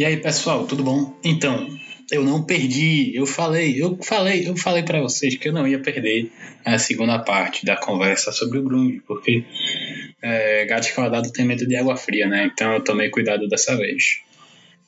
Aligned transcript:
E 0.00 0.04
aí, 0.06 0.16
pessoal, 0.16 0.66
tudo 0.66 0.82
bom? 0.82 1.14
Então, 1.22 1.68
eu 2.10 2.24
não 2.24 2.42
perdi. 2.42 3.14
Eu 3.14 3.26
falei, 3.26 3.82
eu 3.82 3.98
falei, 4.02 4.48
eu 4.48 4.56
falei 4.56 4.82
para 4.82 4.98
vocês 4.98 5.36
que 5.36 5.46
eu 5.46 5.52
não 5.52 5.68
ia 5.68 5.78
perder 5.78 6.32
a 6.64 6.78
segunda 6.78 7.18
parte 7.18 7.66
da 7.66 7.76
conversa 7.76 8.32
sobre 8.32 8.56
o 8.56 8.62
grunge, 8.62 9.02
porque 9.06 9.44
é, 10.22 10.64
gato 10.64 10.84
escaldado 10.84 11.30
tem 11.30 11.44
medo 11.44 11.66
de 11.66 11.76
água 11.76 11.98
fria, 11.98 12.26
né? 12.26 12.50
Então 12.50 12.72
eu 12.72 12.80
tomei 12.82 13.10
cuidado 13.10 13.46
dessa 13.46 13.76
vez. 13.76 14.22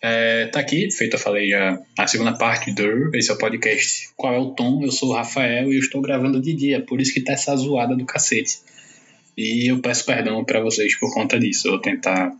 É, 0.00 0.46
tá 0.46 0.60
aqui, 0.60 0.90
feito 0.90 1.16
eu 1.16 1.20
falei 1.20 1.50
já, 1.50 1.78
a 1.98 2.06
segunda 2.06 2.32
parte 2.32 2.72
do 2.72 3.14
esse 3.14 3.30
é 3.30 3.34
o 3.34 3.38
podcast 3.38 4.08
Qual 4.16 4.32
é 4.32 4.38
o 4.38 4.52
Tom? 4.52 4.82
Eu 4.82 4.90
sou 4.90 5.10
o 5.10 5.14
Rafael 5.14 5.70
e 5.70 5.76
eu 5.76 5.80
estou 5.80 6.00
gravando 6.00 6.40
de 6.40 6.54
dia, 6.54 6.80
por 6.80 7.02
isso 7.02 7.12
que 7.12 7.20
tá 7.20 7.34
essa 7.34 7.54
zoada 7.54 7.94
do 7.94 8.06
cacete. 8.06 8.60
E 9.36 9.70
eu 9.70 9.80
peço 9.80 10.04
perdão 10.04 10.44
para 10.44 10.60
vocês 10.60 10.98
por 10.98 11.12
conta 11.12 11.38
disso. 11.38 11.68
Eu 11.68 11.72
vou 11.72 11.80
tentar 11.80 12.32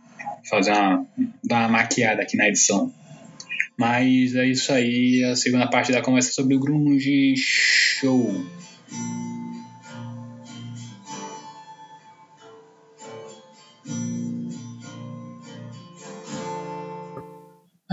fazer 0.49 0.71
uma, 0.71 1.05
dar 1.43 1.59
uma 1.59 1.69
maquiada 1.69 2.21
aqui 2.21 2.37
na 2.37 2.47
edição. 2.47 2.93
Mas 3.77 4.35
é 4.35 4.45
isso 4.45 4.71
aí, 4.71 5.23
a 5.23 5.35
segunda 5.35 5.67
parte 5.67 5.91
da 5.91 6.01
conversa 6.01 6.31
sobre 6.31 6.55
o 6.55 6.59
Grunge 6.59 7.35
Show. 7.35 8.45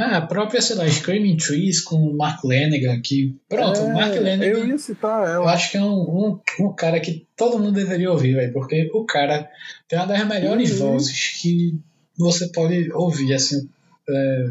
Ah, 0.00 0.16
a 0.18 0.26
própria, 0.26 0.62
sei 0.62 0.76
lá, 0.76 0.88
Screaming 0.88 1.36
Trees 1.36 1.80
com 1.80 1.96
o 1.96 2.16
Mark 2.16 2.42
Lanegan, 2.44 3.00
que. 3.02 3.36
Pronto, 3.48 3.78
É, 3.78 3.82
o 3.82 3.92
Mark 3.92 4.14
Lanegan. 4.14 4.44
Eu 4.44 4.66
ia 4.66 4.78
citar 4.78 5.26
Eu 5.28 5.42
ela. 5.42 5.52
acho 5.52 5.70
que 5.70 5.76
é 5.76 5.82
um, 5.82 5.86
um, 6.00 6.40
um 6.60 6.72
cara 6.74 6.98
que 7.00 7.26
todo 7.36 7.58
mundo 7.58 7.72
deveria 7.72 8.10
ouvir, 8.10 8.34
velho, 8.34 8.52
porque 8.52 8.90
o 8.94 9.04
cara 9.04 9.48
tem 9.88 9.98
uma 9.98 10.06
das 10.06 10.26
melhores 10.26 10.80
Uhum. 10.80 10.92
vozes 10.92 11.40
que 11.42 11.78
você 12.18 12.48
pode 12.52 12.90
ouvir, 12.92 13.34
assim. 13.34 13.68
é, 14.08 14.44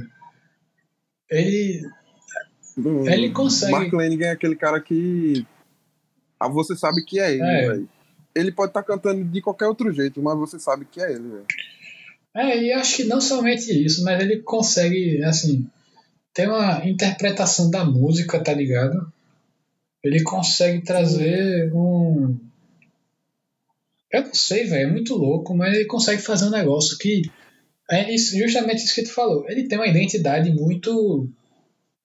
ele. 1.32 1.82
ele 3.08 3.30
consegue- 3.32 3.72
Mark 3.72 3.94
Lanigan 3.94 4.28
é 4.28 4.32
aquele 4.32 4.56
cara 4.56 4.80
que. 4.80 5.46
Ah, 6.40 6.48
você 6.48 6.76
sabe 6.76 7.04
que 7.04 7.20
é 7.20 7.34
ele, 7.34 7.42
É. 7.44 7.68
velho. 7.68 7.90
Ele 8.36 8.52
pode 8.52 8.70
estar 8.70 8.84
cantando 8.84 9.24
de 9.26 9.42
qualquer 9.42 9.66
outro 9.68 9.92
jeito, 9.92 10.22
mas 10.22 10.38
você 10.38 10.58
sabe 10.60 10.86
que 10.86 11.02
é 11.02 11.12
ele, 11.12 11.28
velho. 11.28 11.46
É, 12.36 12.62
e 12.62 12.72
acho 12.72 12.98
que 12.98 13.04
não 13.06 13.20
somente 13.20 13.72
isso, 13.72 14.04
mas 14.04 14.22
ele 14.22 14.38
consegue, 14.42 15.24
assim, 15.24 15.68
ter 16.34 16.48
uma 16.48 16.88
interpretação 16.88 17.70
da 17.72 17.84
música, 17.84 18.40
tá 18.44 18.54
ligado? 18.54 19.12
Ele 20.04 20.22
consegue 20.24 20.82
trazer 20.84 21.74
um. 21.74 22.38
Eu 24.12 24.24
não 24.24 24.34
sei, 24.34 24.66
velho, 24.66 24.90
é 24.90 24.92
muito 24.92 25.16
louco, 25.16 25.56
mas 25.56 25.76
ele 25.76 25.86
consegue 25.86 26.22
fazer 26.22 26.46
um 26.46 26.52
negócio 26.52 26.98
que. 26.98 27.24
É 27.92 28.14
isso- 28.14 28.38
justamente 28.38 28.84
isso 28.86 28.94
que 28.94 29.04
tu 29.04 29.12
falou. 29.12 29.50
Ele 29.50 29.68
tem 29.68 29.78
uma 29.78 29.88
identidade 29.88 30.52
muito. 30.52 31.28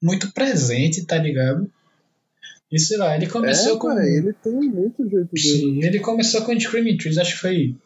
muito 0.02 0.32
presente, 0.32 1.04
tá 1.04 1.16
ligado? 1.18 1.70
E 2.72 2.78
sei 2.80 2.96
lá, 2.96 3.14
ele 3.14 3.26
começou 3.28 3.76
é, 3.76 3.78
com. 3.78 3.94
velho, 3.94 4.08
ele 4.08 4.32
tem 4.32 4.52
muito 4.52 5.02
jeito 5.08 5.28
dele. 5.32 5.38
Sim, 5.38 5.84
ele 5.84 6.00
começou 6.00 6.42
com 6.42 6.58
Screaming 6.58 6.96
Trees, 6.96 7.18
acho 7.18 7.34
que 7.34 7.40
foi 7.40 7.76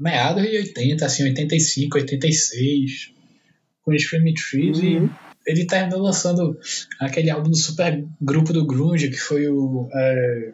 meados 0.00 0.42
de 0.42 0.56
80, 0.56 1.04
assim, 1.06 1.24
85, 1.24 1.98
86, 1.98 3.12
com 3.82 3.96
Screaming 3.98 4.34
Trees, 4.34 4.78
Uhum. 4.78 5.06
e 5.06 5.10
ele 5.46 5.66
terminou 5.66 6.00
lançando 6.00 6.58
aquele 6.98 7.30
álbum 7.30 7.50
do 7.50 7.56
super 7.56 8.04
grupo 8.20 8.52
do 8.52 8.66
Grunge, 8.66 9.10
que 9.10 9.16
foi 9.18 9.48
o 9.48 9.88
é, 9.94 10.52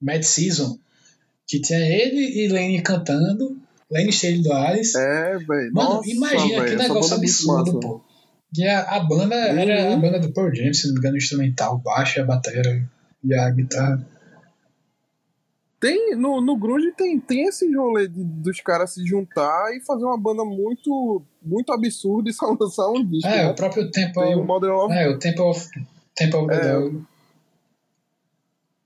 Mad 0.00 0.22
Season, 0.22 0.76
que 1.46 1.60
tinha 1.60 1.78
ele 1.80 2.44
e 2.44 2.48
Lane 2.48 2.82
cantando, 2.82 3.56
Lane 3.90 4.08
Staley 4.10 4.42
do 4.42 4.52
Alice. 4.52 4.96
É, 4.98 5.38
velho. 5.38 5.72
Mano, 5.72 5.90
Nossa, 5.94 6.10
imagina 6.10 6.64
que 6.64 6.76
negócio 6.76 7.14
é 7.14 7.16
absurdo, 7.18 7.78
pô. 7.80 8.02
E 8.56 8.64
a, 8.66 8.80
a 8.82 9.00
banda 9.00 9.34
era 9.34 9.84
a 9.86 9.90
Uhum. 9.90 10.00
banda 10.00 10.18
do 10.20 10.32
Pearl 10.32 10.54
Jam, 10.54 10.72
se 10.72 10.86
não 10.86 10.94
me 10.94 10.98
engano, 11.00 11.16
instrumental, 11.16 11.78
baixo, 11.78 12.20
a 12.20 12.24
bateria 12.24 12.88
e 13.24 13.34
a 13.34 13.50
guitarra. 13.50 14.06
Tem, 15.82 16.14
no, 16.14 16.40
no 16.40 16.56
Grunge 16.56 16.92
tem, 16.92 17.18
tem 17.18 17.48
esse 17.48 17.68
rolê 17.74 18.06
de- 18.06 18.22
dos 18.22 18.60
caras 18.60 18.94
se 18.94 19.04
juntar 19.04 19.74
e 19.76 19.80
fazer 19.80 20.04
uma 20.04 20.16
banda 20.16 20.44
muito, 20.44 21.20
muito 21.42 21.72
absurda 21.72 22.30
e 22.30 22.32
só 22.32 22.46
lançar 22.58 22.86
um 22.88 23.04
disco. 23.04 23.26
É, 23.28 23.46
né? 23.46 23.50
o 23.50 23.54
próprio 23.56 23.90
Temple, 23.90 24.22
Tem 24.22 24.36
o 24.36 24.44
Modern 24.44 24.72
Love 24.74 24.94
é, 24.94 25.08
o 25.08 25.18
Temple 25.18 25.42
of, 25.42 25.68
Temple 26.14 26.36
of 26.38 26.46
the 26.48 26.54
É, 26.54 26.72
Dog. 26.72 27.04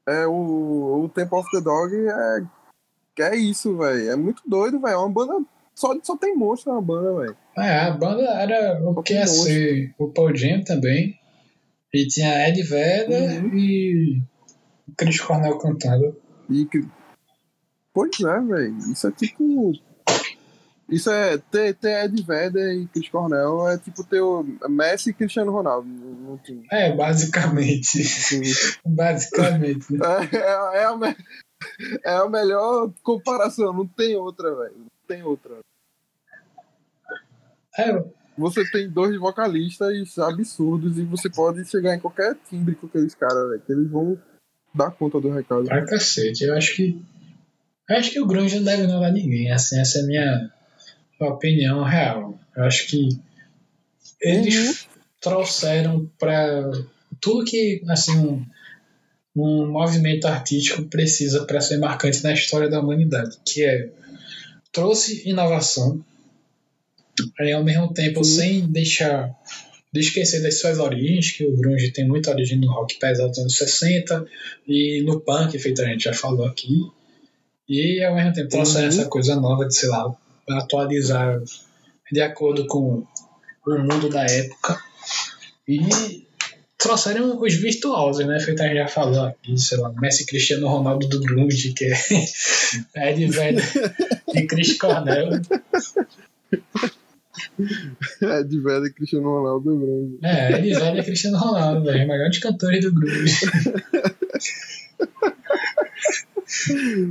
É, 0.09 0.27
o, 0.27 1.03
o 1.05 1.09
Temple 1.11 1.39
of 1.39 1.51
the 1.51 1.61
Dog 1.61 1.95
é, 1.95 3.23
é 3.25 3.37
isso, 3.37 3.77
velho. 3.77 4.11
É 4.11 4.17
muito 4.17 4.43
doido, 4.47 4.81
velho. 4.81 4.95
É 4.95 4.97
uma 4.97 5.11
banda. 5.11 5.35
Só, 5.75 5.95
só 6.03 6.17
tem 6.17 6.35
monstro 6.35 6.73
na 6.75 6.81
banda, 6.81 7.13
velho. 7.21 7.37
É, 7.59 7.81
a 7.81 7.91
banda 7.91 8.23
era 8.23 8.81
o 8.89 9.03
que 9.03 9.13
ia 9.13 9.27
ser 9.27 9.95
o 9.99 10.09
Paul 10.09 10.35
Jam 10.35 10.65
também. 10.65 11.15
E 11.93 12.07
tinha 12.07 12.49
Ed 12.49 12.63
Vedder 12.63 13.45
Uhum. 13.45 13.55
e 13.59 14.23
o 14.89 14.93
Chris 14.97 15.21
Cornell 15.21 15.59
cantando. 15.59 16.17
E 16.51 16.65
que- 16.67 16.87
Pois 17.93 18.21
é, 18.21 18.41
velho. 18.41 18.77
Isso 18.79 19.07
é 19.09 19.13
tipo. 19.13 19.73
Isso 20.89 21.11
é 21.11 21.37
ter, 21.39 21.75
ter 21.75 22.05
Ed 22.05 22.23
Vedder 22.23 22.75
e 22.75 22.87
Chris 22.87 23.09
Cornell 23.09 23.69
é 23.69 23.77
tipo 23.79 24.05
ter 24.05 24.21
o 24.21 24.45
Messi 24.69 25.11
e 25.11 25.13
Cristiano 25.15 25.51
Ronaldo 25.51 25.89
no 25.89 26.39
time. 26.39 26.65
É, 26.71 26.95
basicamente. 26.95 27.99
Basicamente. 28.87 29.87
É, 29.97 30.37
é, 30.37 30.83
é 30.83 30.85
a, 30.85 30.97
me- 30.97 31.17
é 32.05 32.11
a 32.17 32.29
melhor 32.29 32.93
comparação, 33.03 33.73
não 33.73 33.87
tem 33.87 34.15
outra, 34.15 34.55
velho. 34.55 34.77
Não 34.79 34.87
tem 35.09 35.23
outra. 35.25 35.57
É, 37.79 38.05
Você 38.39 38.65
tem 38.71 38.89
dois 38.89 39.19
vocalistas 39.19 40.17
absurdos 40.19 40.99
e 40.99 41.05
você 41.05 41.29
pode 41.29 41.65
chegar 41.65 41.95
em 41.97 42.01
qualquer 42.01 42.37
timbre 42.49 42.75
com 42.75 42.87
aqueles 42.87 43.15
caras, 43.15 43.49
velho, 43.51 43.63
que 43.63 43.73
eles 43.73 43.91
vão 43.91 44.17
dar 44.77 44.91
conta 44.91 45.21
do 45.21 45.31
recado. 45.31 45.65
pra 45.65 45.87
cacete. 45.87 46.45
Eu 46.45 46.55
acho 46.55 46.77
que. 46.77 47.01
Eu 47.89 47.97
acho 47.97 48.11
que 48.11 48.21
o 48.21 48.27
Grunge 48.27 48.57
não 48.57 48.65
deve 48.65 48.83
ignorar 48.83 49.13
ninguém. 49.13 49.51
Assim, 49.51 49.79
essa 49.79 49.99
é 49.99 50.03
a 50.03 50.07
minha 50.07 50.51
opinião 51.21 51.83
real. 51.85 52.39
Eu 52.57 52.65
acho 52.65 52.87
que 52.89 53.09
eles 54.21 54.89
trouxeram 55.21 56.11
para 56.19 56.71
tudo 57.21 57.45
que 57.45 57.83
assim 57.89 58.17
um, 58.17 58.45
um 59.35 59.71
movimento 59.71 60.27
artístico 60.27 60.85
precisa 60.85 61.45
para 61.45 61.61
ser 61.61 61.79
marcante 61.79 62.23
na 62.23 62.33
história 62.33 62.69
da 62.69 62.81
humanidade, 62.81 63.37
que 63.45 63.65
é 63.65 63.91
trouxe 64.73 65.29
inovação 65.29 66.05
e 67.41 67.53
ao 67.53 67.65
mesmo 67.65 67.93
tempo 67.93 68.23
Sim. 68.23 68.37
sem 68.37 68.67
deixar 68.69 69.35
de 69.99 70.07
esquecer 70.07 70.43
das 70.43 70.59
suas 70.61 70.79
origens, 70.79 71.33
que 71.33 71.45
o 71.45 71.57
grunge 71.57 71.91
tem 71.91 72.07
muita 72.07 72.31
origem 72.31 72.59
no 72.59 72.71
rock 72.71 72.99
pesado 72.99 73.29
dos 73.31 73.39
anos 73.39 73.57
60 73.57 74.27
e 74.67 75.03
no 75.03 75.21
punk, 75.21 75.59
feito 75.59 75.83
a 75.83 75.87
gente 75.87 76.05
já 76.05 76.13
falou 76.15 76.47
aqui. 76.47 76.83
E 77.69 78.03
ao 78.05 78.15
mesmo 78.15 78.33
tempo 78.33 78.49
trouxe 78.49 78.79
Uhum. 78.79 78.87
essa 78.87 79.05
coisa 79.07 79.35
nova 79.37 79.65
de, 79.67 79.75
sei 79.77 79.89
lá, 79.89 80.15
atualizar 80.51 81.41
de 82.13 82.21
acordo 82.21 82.67
com 82.67 83.05
o 83.67 83.79
mundo 83.79 84.09
da 84.09 84.25
época. 84.25 84.81
E 85.67 85.81
trouxeram 86.79 87.41
os 87.43 87.55
virtuosos, 87.55 88.25
né? 88.25 88.39
Feito 88.39 88.63
a 88.63 88.67
gente 88.67 88.77
já 88.77 88.87
falou 88.87 89.25
aqui, 89.25 89.59
sei 89.59 89.79
lá, 89.79 89.93
Messi 90.01 90.25
Cristiano 90.27 90.69
Ronaldo 90.69 91.09
do 91.09 91.21
Grunge, 91.21 91.73
que 91.73 91.87
é 91.87 91.93
Ed 93.11 93.27
Vedder 93.27 93.65
e 94.35 94.47
Chris 94.47 94.79
Cornell. 94.79 95.31
Ed 97.59 98.49
Vedder 98.61 98.87
e 98.87 98.93
Cristiano 98.93 99.29
Ronaldo 99.29 99.71
do 99.71 99.79
grande. 99.79 100.19
É, 100.23 100.53
Ed 100.59 100.69
Vedder 100.75 100.99
e 100.99 101.05
Cristiano 101.05 101.39
Ronaldo, 101.39 101.85
velho, 101.85 102.03
os 102.03 102.09
melhores 102.09 102.39
cantores 102.39 102.85
do 102.85 102.95
Grunge. 102.95 103.37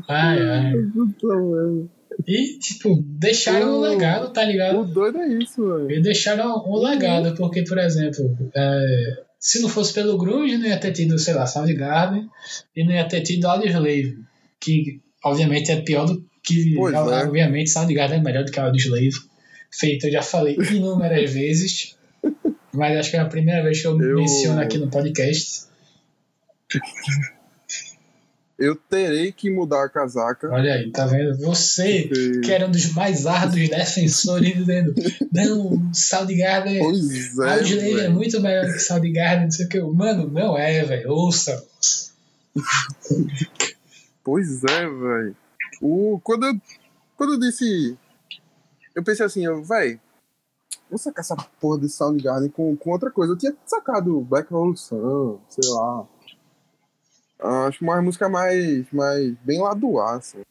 Ai, 0.08 0.40
ai. 0.42 0.74
Puta 0.94 1.36
merda. 1.36 1.88
E, 2.28 2.58
tipo, 2.60 3.04
deixaram 3.06 3.76
um 3.76 3.80
O- 3.80 3.82
legado, 3.82 4.32
tá 4.32 4.44
ligado? 4.46 4.80
O 4.80 4.86
doido 4.86 5.18
é 5.20 5.28
isso, 5.44 5.62
velho. 5.62 5.92
E 5.92 6.02
deixaram 6.02 6.64
um 6.66 6.78
legado, 6.78 7.36
porque, 7.36 7.64
por 7.64 7.78
exemplo, 7.78 8.38
é, 8.56 9.24
se 9.40 9.62
não 9.62 9.68
fosse 9.70 9.94
pelo 9.94 10.18
Grunge, 10.18 10.58
não 10.58 10.66
ia 10.66 10.80
ter 10.80 10.94
tido, 10.94 11.20
sei 11.20 11.34
lá, 11.34 11.46
Soundgarden 11.46 12.28
e 12.76 12.84
não 12.86 12.94
ia 12.94 13.08
ter 13.08 13.22
tido 13.22 13.46
Audioslave, 13.46 14.18
que 14.62 15.02
obviamente 15.24 15.72
é 15.72 15.82
pior 15.82 16.06
do 16.06 16.24
que. 16.42 16.74
Pois 16.76 16.94
é. 16.96 16.98
obviamente, 16.98 17.70
Soundgarden 17.70 18.20
é 18.20 18.24
melhor 18.24 18.46
do 18.46 18.52
que 18.52 18.60
Audioslave. 18.60 19.10
Feito, 19.80 20.08
eu 20.08 20.12
já 20.12 20.22
falei 20.22 20.56
inúmeras 20.56 21.32
vezes, 21.34 21.96
mas 22.74 22.98
acho 22.98 23.12
que 23.12 23.18
é 23.18 23.20
a 23.20 23.26
primeira 23.26 23.64
vez 23.64 23.82
que 23.82 23.88
eu, 23.88 24.00
Eu- 24.02 24.16
menciono 24.18 24.60
aqui 24.62 24.78
no 24.78 24.90
podcast. 24.90 25.66
Eu 28.58 28.74
terei 28.76 29.34
que 29.34 29.50
mudar 29.52 29.84
a 29.84 29.90
casaca. 29.90 30.50
Olha 30.50 30.76
aí, 30.76 30.90
tá 30.90 31.06
vendo? 31.06 31.38
Você, 31.40 32.04
porque- 32.08 32.40
que 32.40 32.52
era 32.54 32.66
um 32.66 32.72
dos 32.72 32.94
mais 32.94 33.26
árduos 33.26 33.68
defensores, 33.70 34.56
dizendo: 34.56 34.94
não, 35.32 35.94
Soundgarden 35.94 36.80
Pois 36.80 37.38
é, 37.38 37.54
Audioslave 37.54 38.00
é 38.06 38.10
muito 38.10 38.40
melhor 38.40 38.66
que 38.72 38.80
Soundgarden, 38.80 39.44
não 39.46 39.52
sei 39.52 39.66
o 39.66 39.70
que. 39.70 39.82
Mano, 39.82 40.30
não 40.32 40.58
é, 40.58 40.84
velho. 40.86 41.12
Ouça. 41.12 41.66
Pois 44.24 44.64
é, 44.64 44.88
velho. 44.88 45.36
Quando, 46.24 46.46
eu, 46.46 46.54
quando 47.18 47.34
eu 47.34 47.40
disse. 47.40 47.98
Eu 48.96 49.04
pensei 49.04 49.26
assim, 49.26 49.46
eu, 49.46 49.62
véi, 49.62 50.00
vou 50.90 50.98
sacar 50.98 51.22
essa 51.22 51.36
porra 51.60 51.80
de 51.80 51.90
Soundgarden 51.90 52.50
com, 52.50 52.76
com 52.78 52.92
outra 52.92 53.12
coisa. 53.12 53.34
Eu 53.34 53.38
tinha 53.38 53.56
sacado 53.66 54.22
Black 54.22 54.50
Sun, 54.76 55.40
sei 55.50 55.70
lá. 55.70 56.08
Acho 57.68 57.84
uma 57.84 58.02
música 58.02 58.30
mais, 58.30 58.90
mais 58.92 59.36
bem 59.40 59.62
lá 59.62 59.74
do 59.74 60.00
ar, 60.00 60.18
assim. 60.18 60.42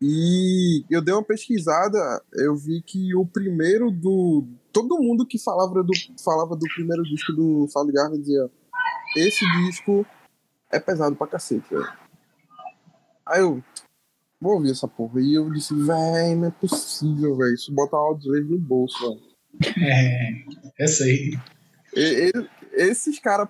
E 0.00 0.84
eu 0.88 1.02
dei 1.02 1.12
uma 1.12 1.24
pesquisada, 1.24 2.22
eu 2.34 2.54
vi 2.56 2.80
que 2.82 3.14
o 3.16 3.26
primeiro 3.26 3.90
do. 3.90 4.46
Todo 4.72 5.00
mundo 5.00 5.26
que 5.26 5.38
falava 5.38 5.82
do, 5.82 5.92
falava 6.22 6.54
do 6.54 6.66
primeiro 6.74 7.02
disco 7.02 7.32
do 7.32 7.66
Soundgarden 7.68 8.20
dizia: 8.20 8.48
Esse 9.16 9.44
disco 9.64 10.06
é 10.70 10.78
pesado 10.78 11.16
pra 11.16 11.26
cacete, 11.26 11.68
velho. 11.68 11.92
Aí 13.26 13.40
eu. 13.40 13.62
Vou 14.40 14.54
ouvir 14.54 14.70
essa 14.70 14.86
porra. 14.86 15.20
E 15.20 15.34
eu 15.34 15.50
disse: 15.52 15.74
Véi, 15.74 16.34
não 16.36 16.48
é 16.48 16.50
possível, 16.50 17.36
velho. 17.36 17.54
Isso 17.54 17.72
bota 17.72 17.96
o 17.96 17.98
Audioslave 17.98 18.48
no 18.48 18.58
bolso, 18.58 18.98
velho. 19.00 19.28
É, 19.84 20.44
eu 20.78 20.88
sei. 20.88 21.30
E- 21.96 22.30
e- 22.30 22.58
esses 22.74 23.18
caras, 23.18 23.48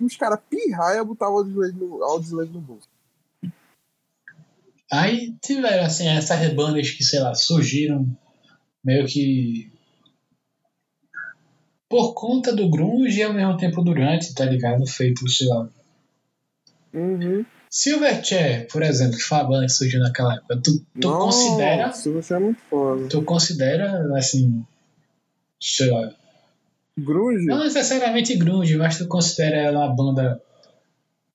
os 0.00 0.16
caras 0.16 0.38
pirraia 0.48 1.02
botavam 1.02 1.34
o 1.34 1.38
Audioslave 1.38 1.72
no, 1.74 2.04
Audioslave 2.04 2.52
no 2.52 2.60
bolso. 2.60 2.88
Aí 4.90 5.34
tiveram, 5.42 5.84
assim, 5.84 6.06
essas 6.08 6.54
bandas 6.54 6.90
que, 6.90 7.04
sei 7.04 7.20
lá, 7.20 7.34
surgiram 7.34 8.06
meio 8.82 9.06
que 9.06 9.70
por 11.88 12.14
conta 12.14 12.54
do 12.54 12.70
grunge 12.70 13.18
e 13.18 13.22
ao 13.22 13.32
mesmo 13.32 13.56
tempo 13.56 13.82
durante, 13.82 14.34
tá 14.34 14.44
ligado? 14.44 14.86
Feito, 14.86 15.28
sei 15.28 15.48
lá. 15.48 15.68
Uhum. 16.94 17.44
Silverchair, 17.70 18.66
por 18.72 18.82
exemplo, 18.82 19.16
que 19.16 19.22
foi 19.22 19.38
a 19.38 19.44
banda 19.44 19.66
que 19.66 19.72
surgiu 19.72 20.00
naquela 20.00 20.34
época. 20.34 20.60
Tu, 20.62 20.84
tu 21.00 21.10
considera, 21.12 21.86
Nossa, 21.88 22.10
você 22.10 22.34
é 22.34 22.38
muito 22.38 22.60
foda. 22.62 23.08
tu 23.08 23.22
considera, 23.22 24.16
assim, 24.16 24.64
sei 25.60 25.90
lá, 25.90 26.12
Grunge? 26.98 27.46
não 27.46 27.62
necessariamente 27.62 28.36
grunge, 28.36 28.76
mas 28.76 28.98
tu 28.98 29.06
considera 29.06 29.56
ela 29.56 29.86
uma 29.86 29.94
banda, 29.94 30.42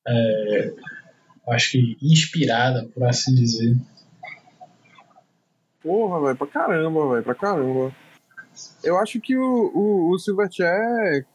é, 0.08 0.74
acho 1.50 1.72
que 1.72 1.98
inspirada, 2.02 2.86
por 2.94 3.04
assim 3.06 3.34
dizer. 3.36 3.78
Porra, 5.82 6.22
velho, 6.22 6.38
pra 6.38 6.48
caramba, 6.48 7.10
velho, 7.12 7.24
pra 7.24 7.36
caramba. 7.36 7.96
Eu 8.84 8.98
acho 8.98 9.20
que 9.20 9.36
o, 9.38 9.72
o, 9.74 10.12
o 10.12 10.20
Silverchair 10.20 11.26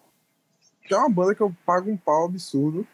é 0.91 0.97
uma 0.97 1.11
banda 1.11 1.35
que 1.35 1.41
eu 1.43 1.55
pago 1.67 1.91
um 1.91 1.97
pau 1.97 2.25
absurdo. 2.27 2.87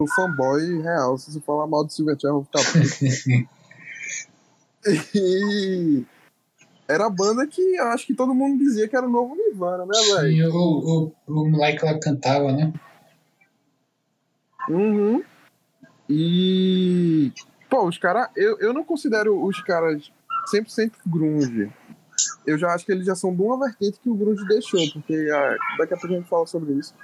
O 0.00 0.06
fanboy 0.08 0.80
real. 0.82 1.16
Se 1.18 1.30
você 1.30 1.40
falar 1.40 1.66
mal 1.66 1.84
do 1.84 1.92
Silverchair, 1.92 2.32
eu 2.32 2.42
vou 2.42 2.44
ficar 2.44 2.64
puto. 2.72 3.48
E 5.14 6.06
era 6.88 7.06
a 7.06 7.10
banda 7.10 7.46
que 7.46 7.60
eu 7.76 7.84
acho 7.88 8.06
que 8.06 8.14
todo 8.14 8.34
mundo 8.34 8.58
dizia 8.58 8.88
que 8.88 8.96
era 8.96 9.06
o 9.06 9.10
novo 9.10 9.36
Nirvana, 9.36 9.84
né, 9.84 9.92
velho? 10.16 10.32
E 10.32 10.44
o, 10.44 10.52
o, 10.54 11.12
o 11.26 11.50
moleque 11.50 11.84
lá 11.84 11.98
cantava, 12.00 12.50
né? 12.50 12.72
Uhum. 14.68 15.22
E. 16.08 17.32
Pô, 17.68 17.86
os 17.86 17.96
caras. 17.96 18.28
Eu, 18.34 18.58
eu 18.58 18.72
não 18.72 18.82
considero 18.82 19.40
os 19.44 19.60
caras 19.62 20.10
100% 20.52 20.92
grunge. 21.06 21.72
Eu 22.44 22.58
já 22.58 22.74
acho 22.74 22.84
que 22.84 22.92
eles 22.92 23.06
já 23.06 23.14
são 23.14 23.34
de 23.34 23.40
uma 23.40 23.58
vertente 23.58 24.00
que 24.00 24.10
o 24.10 24.14
grunge 24.14 24.44
deixou, 24.48 24.80
porque 24.92 25.28
ah, 25.32 25.56
daqui 25.78 25.94
a 25.94 25.96
pouco 25.96 26.14
a 26.14 26.18
gente 26.18 26.28
fala 26.28 26.46
sobre 26.46 26.72
isso. 26.72 26.94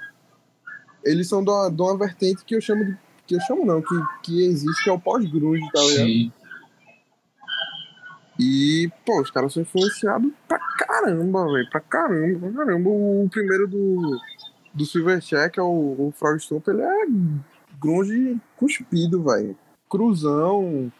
Eles 1.07 1.27
são 1.27 1.43
de 1.43 1.49
uma, 1.49 1.69
de 1.69 1.81
uma 1.81 1.97
vertente 1.97 2.43
que 2.43 2.55
eu 2.55 2.61
chamo 2.61 2.85
de. 2.85 2.97
Que 3.25 3.35
eu 3.35 3.41
chamo 3.41 3.65
não, 3.65 3.81
que, 3.81 3.95
que 4.23 4.45
existe, 4.45 4.83
que 4.85 4.89
é 4.89 4.93
o 4.93 4.99
pós-grunge, 4.99 5.61
tá 5.73 5.81
ligado? 5.81 6.07
Sim. 6.07 6.31
E, 8.39 8.89
pô, 9.05 9.21
os 9.21 9.31
caras 9.31 9.51
são 9.51 9.63
influenciados 9.63 10.31
pra 10.47 10.59
caramba, 10.77 11.45
velho. 11.51 11.69
Pra 11.69 11.81
caramba, 11.81 12.39
pra 12.39 12.65
caramba. 12.65 12.89
O 12.89 13.27
primeiro 13.29 13.67
do, 13.67 14.17
do 14.73 14.85
Silverchair, 14.85 15.51
que 15.51 15.59
é 15.59 15.63
o, 15.63 16.07
o 16.07 16.13
Frog 16.15 16.39
Stomp, 16.39 16.67
ele 16.67 16.81
é 16.81 17.05
grunge 17.81 18.39
cuspido, 18.55 19.23
velho. 19.23 19.57
Cruzão. 19.89 20.91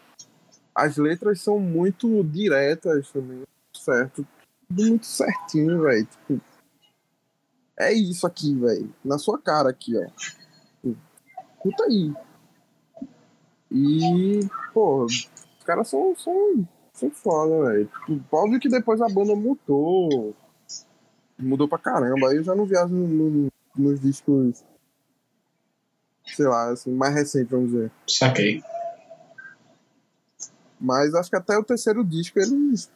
As 0.74 0.96
letras 0.96 1.40
são 1.40 1.58
muito 1.58 2.22
diretas 2.24 3.10
também, 3.10 3.42
certo? 3.74 4.26
Tudo 4.68 4.88
muito 4.88 5.06
certinho, 5.06 5.82
velho. 5.82 6.06
Tipo, 6.06 6.40
é 7.78 7.92
isso 7.92 8.26
aqui, 8.26 8.54
velho. 8.54 8.92
Na 9.04 9.18
sua 9.18 9.38
cara 9.38 9.70
aqui, 9.70 9.94
ó. 9.96 10.06
Escuta 10.84 11.84
aí. 11.84 12.12
E, 13.70 14.40
pô, 14.72 15.04
os 15.04 15.28
caras 15.64 15.88
são, 15.88 16.14
são 16.16 16.66
são 16.92 17.10
foda, 17.10 17.68
velho. 17.70 17.88
Tipo, 18.06 18.36
óbvio 18.36 18.58
que 18.58 18.68
depois 18.68 19.00
a 19.00 19.08
banda 19.08 19.34
mudou. 19.36 20.34
Mudou 21.38 21.68
pra 21.68 21.78
caramba. 21.78 22.30
Aí 22.30 22.36
eu 22.38 22.42
já 22.42 22.54
não 22.56 22.64
viajo 22.66 22.92
no- 22.92 23.30
no- 23.30 23.52
nos 23.76 24.00
discos. 24.00 24.64
Sei 26.26 26.46
lá, 26.46 26.70
assim, 26.70 26.92
mais 26.92 27.14
recentes, 27.14 27.50
vamos 27.50 27.70
dizer. 27.70 27.92
Saquei. 28.08 28.62
Mas 30.80 31.14
acho 31.14 31.30
que 31.30 31.36
até 31.36 31.56
o 31.56 31.62
terceiro 31.64 32.04
disco 32.04 32.40
eles. 32.40 32.90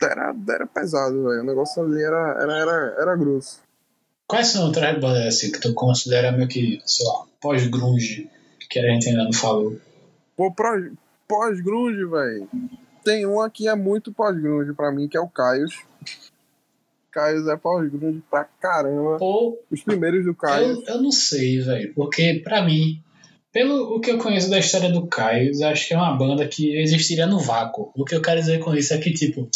Era, 0.00 0.32
era 0.48 0.66
pesado, 0.66 1.24
velho. 1.24 1.40
O 1.40 1.44
negócio 1.44 1.82
ali 1.82 2.00
era, 2.02 2.36
era, 2.40 2.52
era, 2.58 2.72
era 3.00 3.16
grosso. 3.16 3.63
Quais 4.34 4.48
são 4.48 4.64
outras 4.66 4.98
bandas 4.98 5.26
assim 5.26 5.52
que 5.52 5.60
tu 5.60 5.72
considera 5.74 6.32
meio 6.32 6.48
que, 6.48 6.82
sei 6.84 7.06
lá, 7.06 7.24
pós-grunge, 7.40 8.28
que 8.68 8.80
a 8.80 8.92
gente 8.92 9.08
ainda 9.08 9.22
não 9.22 9.32
falou? 9.32 9.76
Pô, 10.36 10.52
pós-grunge, 11.28 12.04
velho. 12.04 12.48
Tem 13.04 13.24
uma 13.26 13.48
que 13.48 13.68
é 13.68 13.76
muito 13.76 14.12
pós-grunge 14.12 14.72
pra 14.72 14.90
mim, 14.90 15.06
que 15.06 15.16
é 15.16 15.20
o 15.20 15.28
Caios. 15.28 15.84
Caios 17.12 17.46
é 17.46 17.56
pós-grunge 17.56 18.24
pra 18.28 18.42
caramba. 18.60 19.18
Pô, 19.18 19.56
Os 19.70 19.84
primeiros 19.84 20.24
do 20.24 20.34
Caios. 20.34 20.78
eu, 20.88 20.94
eu 20.96 21.00
não 21.00 21.12
sei, 21.12 21.60
velho, 21.60 21.94
porque 21.94 22.40
pra 22.42 22.60
mim, 22.64 23.00
pelo 23.52 23.94
o 23.94 24.00
que 24.00 24.10
eu 24.10 24.18
conheço 24.18 24.50
da 24.50 24.58
história 24.58 24.90
do 24.90 25.06
Caio, 25.06 25.52
eu 25.54 25.68
acho 25.68 25.86
que 25.86 25.94
é 25.94 25.96
uma 25.96 26.16
banda 26.16 26.44
que 26.48 26.76
existiria 26.76 27.28
no 27.28 27.38
vácuo. 27.38 27.92
O 27.94 28.04
que 28.04 28.16
eu 28.16 28.20
quero 28.20 28.40
dizer 28.40 28.58
com 28.58 28.74
isso 28.74 28.94
é 28.94 28.98
que, 28.98 29.12
tipo, 29.12 29.48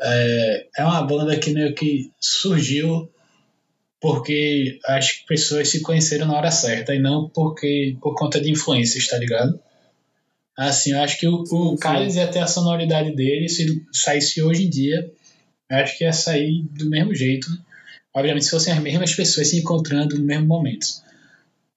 é, 0.00 0.66
é 0.78 0.82
uma 0.82 1.02
banda 1.02 1.38
que 1.38 1.52
meio 1.52 1.74
que 1.74 2.10
surgiu 2.18 3.06
porque 4.00 4.78
as 4.86 5.12
pessoas 5.12 5.68
se 5.68 5.80
conheceram 5.82 6.26
na 6.26 6.36
hora 6.36 6.50
certa 6.50 6.94
e 6.94 6.98
não 6.98 7.28
porque 7.28 7.96
por 8.00 8.14
conta 8.14 8.40
de 8.40 8.50
influências, 8.50 9.06
tá 9.06 9.18
ligado? 9.18 9.60
Assim, 10.56 10.92
eu 10.92 11.00
acho 11.00 11.18
que 11.18 11.26
o, 11.28 11.42
o. 11.50 11.76
Caio 11.76 12.10
ia 12.10 12.26
ter 12.28 12.40
a 12.40 12.46
sonoridade 12.46 13.14
dele 13.14 13.48
se 13.48 13.82
saísse 13.92 14.42
hoje 14.42 14.64
em 14.66 14.70
dia. 14.70 15.10
Acho 15.70 15.96
que 15.96 16.04
ia 16.04 16.12
sair 16.12 16.62
do 16.72 16.88
mesmo 16.90 17.14
jeito. 17.14 17.46
Obviamente, 18.14 18.44
se 18.44 18.50
fossem 18.50 18.72
as 18.72 18.80
mesmas 18.80 19.14
pessoas 19.14 19.48
se 19.48 19.56
encontrando 19.58 20.18
no 20.18 20.24
mesmo 20.24 20.46
momento. 20.46 20.86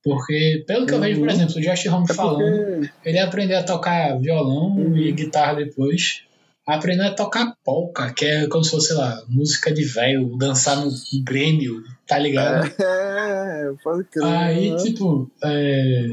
Porque, 0.03 0.63
pelo 0.67 0.85
que 0.85 0.93
eu 0.93 0.99
vejo, 0.99 1.19
por 1.19 1.29
Uhum. 1.29 1.33
exemplo, 1.33 1.55
o 1.57 1.61
Josh 1.61 1.85
Homme 1.85 2.07
É 2.09 2.13
falando, 2.13 2.65
porque. 2.81 3.09
ele 3.09 3.19
aprendeu 3.19 3.57
a 3.59 3.63
tocar 3.63 4.19
violão 4.19 4.75
Uhum. 4.75 4.97
e 4.97 5.11
guitarra 5.13 5.53
depois. 5.55 6.23
Aprendeu 6.67 7.05
a 7.05 7.11
tocar 7.11 7.53
polka, 7.63 8.11
que 8.13 8.25
é 8.25 8.47
como 8.47 8.63
se 8.63 8.71
fosse, 8.71 8.87
sei 8.87 8.95
lá, 8.97 9.23
música 9.29 9.71
de 9.73 9.83
velho, 9.85 10.35
dançar 10.37 10.77
no 10.77 10.91
Grêmio, 11.23 11.83
tá 12.07 12.17
ligado? 12.17 12.71
É, 12.81 13.73
pode 13.83 14.03
crer. 14.05 14.25
Aí, 14.25 14.71
né? 14.71 14.77
tipo, 14.77 15.31
é, 15.43 16.07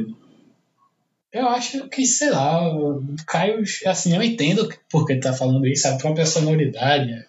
eu 1.33 1.49
acho 1.49 1.89
que, 1.89 2.05
sei 2.05 2.31
lá, 2.31 2.75
o 2.75 3.05
Caio, 3.27 3.63
assim, 3.87 4.15
eu 4.15 4.23
entendo 4.23 4.69
porque 4.91 5.13
ele 5.13 5.21
tá 5.21 5.33
falando 5.33 5.65
isso, 5.67 5.87
a 5.87 5.97
própria 5.97 6.27
sonoridade, 6.27 7.25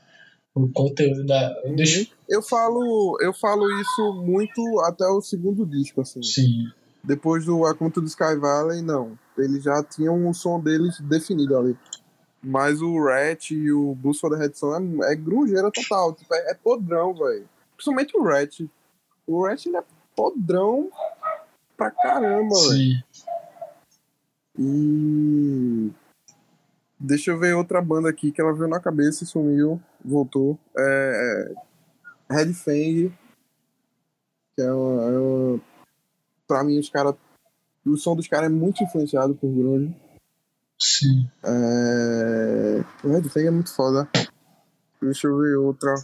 o 0.55 0.67
conteúdo 0.69 1.23
da. 1.25 1.53
Deixa... 1.75 2.07
Eu 2.27 2.41
falo, 2.41 3.17
eu 3.21 3.31
falo 3.33 3.69
isso 3.79 4.13
muito 4.25 4.61
até 4.85 5.05
o 5.05 5.21
segundo 5.21 5.65
disco, 5.65 6.01
assim. 6.01 6.23
Sim, 6.23 6.65
Depois 7.03 7.45
do 7.45 7.63
A 7.65 7.75
Conta 7.75 8.01
do 8.01 8.07
Sky 8.07 8.35
Valley, 8.39 8.81
não. 8.81 9.17
Eles 9.37 9.63
já 9.63 9.83
tinham 9.83 10.27
o 10.27 10.33
som 10.33 10.59
deles 10.59 10.99
definido 11.01 11.57
ali. 11.57 11.77
Mas 12.43 12.81
o 12.81 12.99
Rat 13.03 13.51
e 13.51 13.71
o 13.71 13.93
Blues 13.93 14.19
for 14.19 14.31
the 14.31 14.37
Red 14.37 14.53
Sun 14.55 15.03
é, 15.03 15.13
é 15.13 15.15
grungeira 15.15 15.69
total. 15.71 16.13
Tipo, 16.13 16.33
é, 16.33 16.51
é 16.51 16.53
podrão, 16.55 17.13
velho. 17.13 17.47
Principalmente 17.81 18.15
o 18.15 18.23
Rat. 18.23 18.69
O 19.25 19.43
Rat 19.43 19.65
ele 19.65 19.77
é 19.77 19.83
podrão 20.15 20.91
pra 21.75 21.89
caramba, 21.89 22.53
velho. 22.69 23.03
E. 24.59 25.91
Deixa 26.99 27.31
eu 27.31 27.39
ver 27.39 27.55
outra 27.55 27.81
banda 27.81 28.07
aqui 28.07 28.31
que 28.31 28.39
ela 28.39 28.53
veio 28.53 28.67
na 28.67 28.79
cabeça 28.79 29.23
e 29.23 29.27
sumiu, 29.27 29.81
voltou. 30.05 30.59
É. 30.77 31.53
é 32.29 32.35
Red 32.35 32.53
Fang. 32.53 33.11
Que 34.55 34.61
é 34.61 34.71
uma. 34.71 35.01
É 35.01 35.17
uma 35.17 35.61
pra 36.47 36.63
mim, 36.63 36.77
os 36.77 36.89
caras. 36.89 37.15
O 37.83 37.97
som 37.97 38.15
dos 38.15 38.27
caras 38.27 38.45
é 38.45 38.53
muito 38.53 38.83
influenciado 38.83 39.33
por 39.33 39.49
Grunge. 39.49 39.99
Sim. 40.77 41.27
É... 41.43 42.83
O 43.03 43.11
Red 43.11 43.27
Fang 43.27 43.47
é 43.47 43.51
muito 43.51 43.73
foda. 43.73 44.07
Deixa 45.01 45.27
eu 45.27 45.39
ver 45.39 45.55
outra. 45.55 45.95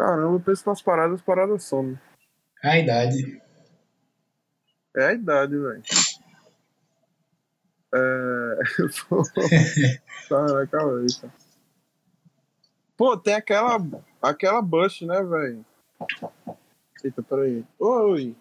Caramba, 0.00 0.34
eu 0.34 0.40
penso 0.40 0.66
nas 0.66 0.80
paradas, 0.80 1.16
as 1.16 1.20
paradas 1.20 1.62
somem. 1.64 2.00
A 2.64 2.78
idade. 2.78 3.38
É 4.96 5.08
a 5.08 5.12
idade, 5.12 5.58
velho. 5.58 5.82
É. 7.94 8.56
Pô, 9.10 9.22
tá 10.26 10.42
na 10.54 10.66
cabeça. 10.66 11.30
Pô, 12.96 13.14
tem 13.18 13.34
aquela, 13.34 13.76
aquela 14.22 14.62
Bush, 14.62 15.02
né, 15.02 15.22
velho? 15.22 15.66
Eita, 17.04 17.22
peraí. 17.22 17.62
Oi. 17.78 18.34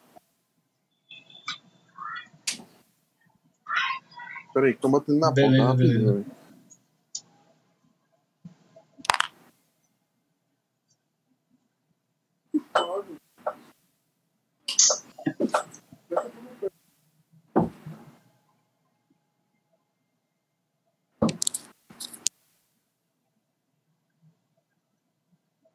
Peraí, 4.53 4.75
tô 4.77 4.87
batendo 4.87 5.19
na 5.19 5.29
Beleza, 5.29 5.65
porta 5.65 5.75
beleza. 5.75 6.07
rapidinho, 6.13 6.25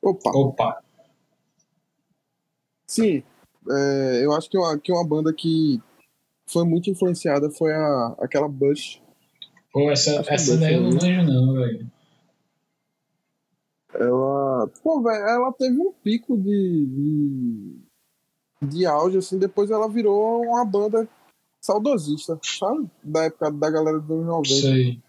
Opa, 0.02 0.30
Opa, 0.34 0.82
sim. 2.86 3.22
é, 3.70 4.24
eu 4.24 4.32
acho 4.32 4.50
que 4.50 4.58
uma, 4.58 4.78
que 4.78 4.92
uma 4.92 5.06
banda 5.06 5.32
que 5.32 5.80
foi 6.46 6.64
muito 6.64 6.90
influenciada 6.90 7.50
foi 7.50 7.72
a, 7.72 8.14
aquela 8.18 8.46
Bush. 8.48 9.00
pô, 9.72 9.90
essa, 9.90 10.22
que 10.22 10.30
essa 10.30 10.58
daí 10.58 10.74
eu 10.74 10.82
não 10.82 10.90
né? 10.90 11.22
manjo 11.22 11.22
não, 11.32 11.54
velho. 11.54 11.90
Ela. 13.94 14.43
Pô, 14.66 15.02
velho, 15.02 15.24
ela 15.24 15.52
teve 15.52 15.78
um 15.80 15.92
pico 15.92 16.36
de, 16.36 16.86
de. 16.86 18.68
de 18.68 18.86
auge, 18.86 19.18
assim, 19.18 19.38
depois 19.38 19.70
ela 19.70 19.88
virou 19.88 20.42
uma 20.42 20.64
banda 20.64 21.08
saudosista, 21.60 22.38
sabe? 22.42 22.90
Da 23.02 23.24
época 23.24 23.50
da 23.50 23.70
galera 23.70 23.98
dos 23.98 24.10
anos 24.10 24.26
90. 24.26 24.48
Isso 24.48 24.66
aí. 24.68 25.00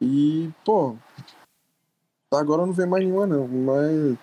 E, 0.00 0.50
pô. 0.64 0.96
Agora 2.32 2.66
não 2.66 2.72
vem 2.72 2.86
mais 2.86 3.04
nenhuma, 3.04 3.26
não, 3.26 3.46
mas. 3.46 4.18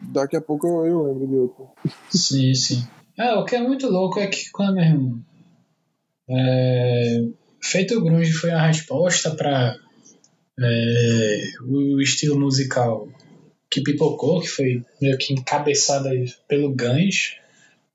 Daqui 0.00 0.36
a 0.36 0.40
pouco 0.40 0.66
eu, 0.66 0.86
eu 0.86 1.02
lembro 1.02 1.26
de 1.26 1.34
outra. 1.34 1.66
Sim, 2.10 2.54
sim. 2.54 2.86
É, 3.18 3.34
o 3.34 3.44
que 3.44 3.56
é 3.56 3.60
muito 3.60 3.88
louco 3.88 4.20
é 4.20 4.28
que 4.28 4.50
quando 4.50 4.76
mesmo. 4.76 5.24
É, 6.28 7.28
feito 7.66 7.96
o 7.98 8.02
grunge 8.02 8.32
foi 8.32 8.50
a 8.50 8.66
resposta 8.66 9.30
para 9.34 9.76
o 11.68 12.00
estilo 12.00 12.38
musical 12.38 13.08
que 13.70 13.82
pipocou, 13.82 14.40
que 14.40 14.48
foi 14.48 14.82
meio 15.00 15.18
que 15.18 15.32
encabeçado 15.32 16.08
aí 16.08 16.32
pelo 16.48 16.70
Guns. 16.74 17.36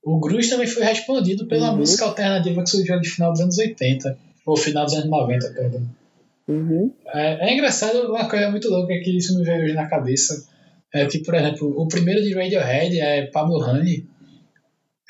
O 0.04 0.20
grunge 0.20 0.50
também 0.50 0.68
foi 0.68 0.84
respondido 0.84 1.48
pela 1.48 1.72
Uhum. 1.72 1.78
música 1.78 2.06
alternativa 2.06 2.64
que 2.64 2.70
surgiu 2.70 2.98
no 2.98 3.06
final 3.06 3.32
dos 3.32 3.42
anos 3.42 3.58
80, 3.58 4.18
ou 4.46 4.58
final 4.58 4.86
dos 4.86 4.94
anos 4.96 5.10
90, 5.10 5.50
perdão. 5.52 5.88
Uhum. 6.48 6.92
É, 7.14 7.50
é 7.50 7.54
engraçado, 7.54 8.10
uma 8.10 8.28
coisa 8.30 8.50
muito 8.50 8.70
louca 8.70 8.94
que 9.00 9.18
isso 9.18 9.38
me 9.38 9.44
veio 9.46 9.64
hoje 9.64 9.74
na 9.74 9.88
cabeça. 9.88 10.48
É 10.94 11.06
que, 11.06 11.20
por 11.20 11.34
exemplo, 11.36 11.74
o 11.82 11.88
primeiro 11.88 12.22
de 12.22 12.34
Radiohead 12.34 13.00
é 13.00 13.28
Pablo 13.28 13.58
Honey. 13.64 14.06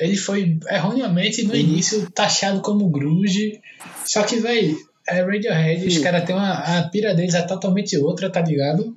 Ele 0.02 0.18
foi 0.18 0.58
erroneamente 0.70 1.44
no 1.44 1.54
Uhum. 1.54 1.60
início 1.60 2.10
taxado 2.12 2.62
como 2.62 2.90
grunge. 2.90 3.62
Só 4.06 4.24
que, 4.24 4.38
velho, 4.38 4.76
é 5.08 5.22
Radiohead, 5.22 5.86
os 5.88 5.94
Sim. 5.96 6.02
caras 6.02 6.26
têm 6.26 6.36
uma. 6.36 6.52
A 6.54 6.90
pira 6.90 7.14
deles 7.14 7.34
é 7.36 7.42
totalmente 7.44 7.96
outra, 7.98 8.30
tá 8.30 8.42
ligado? 8.42 8.96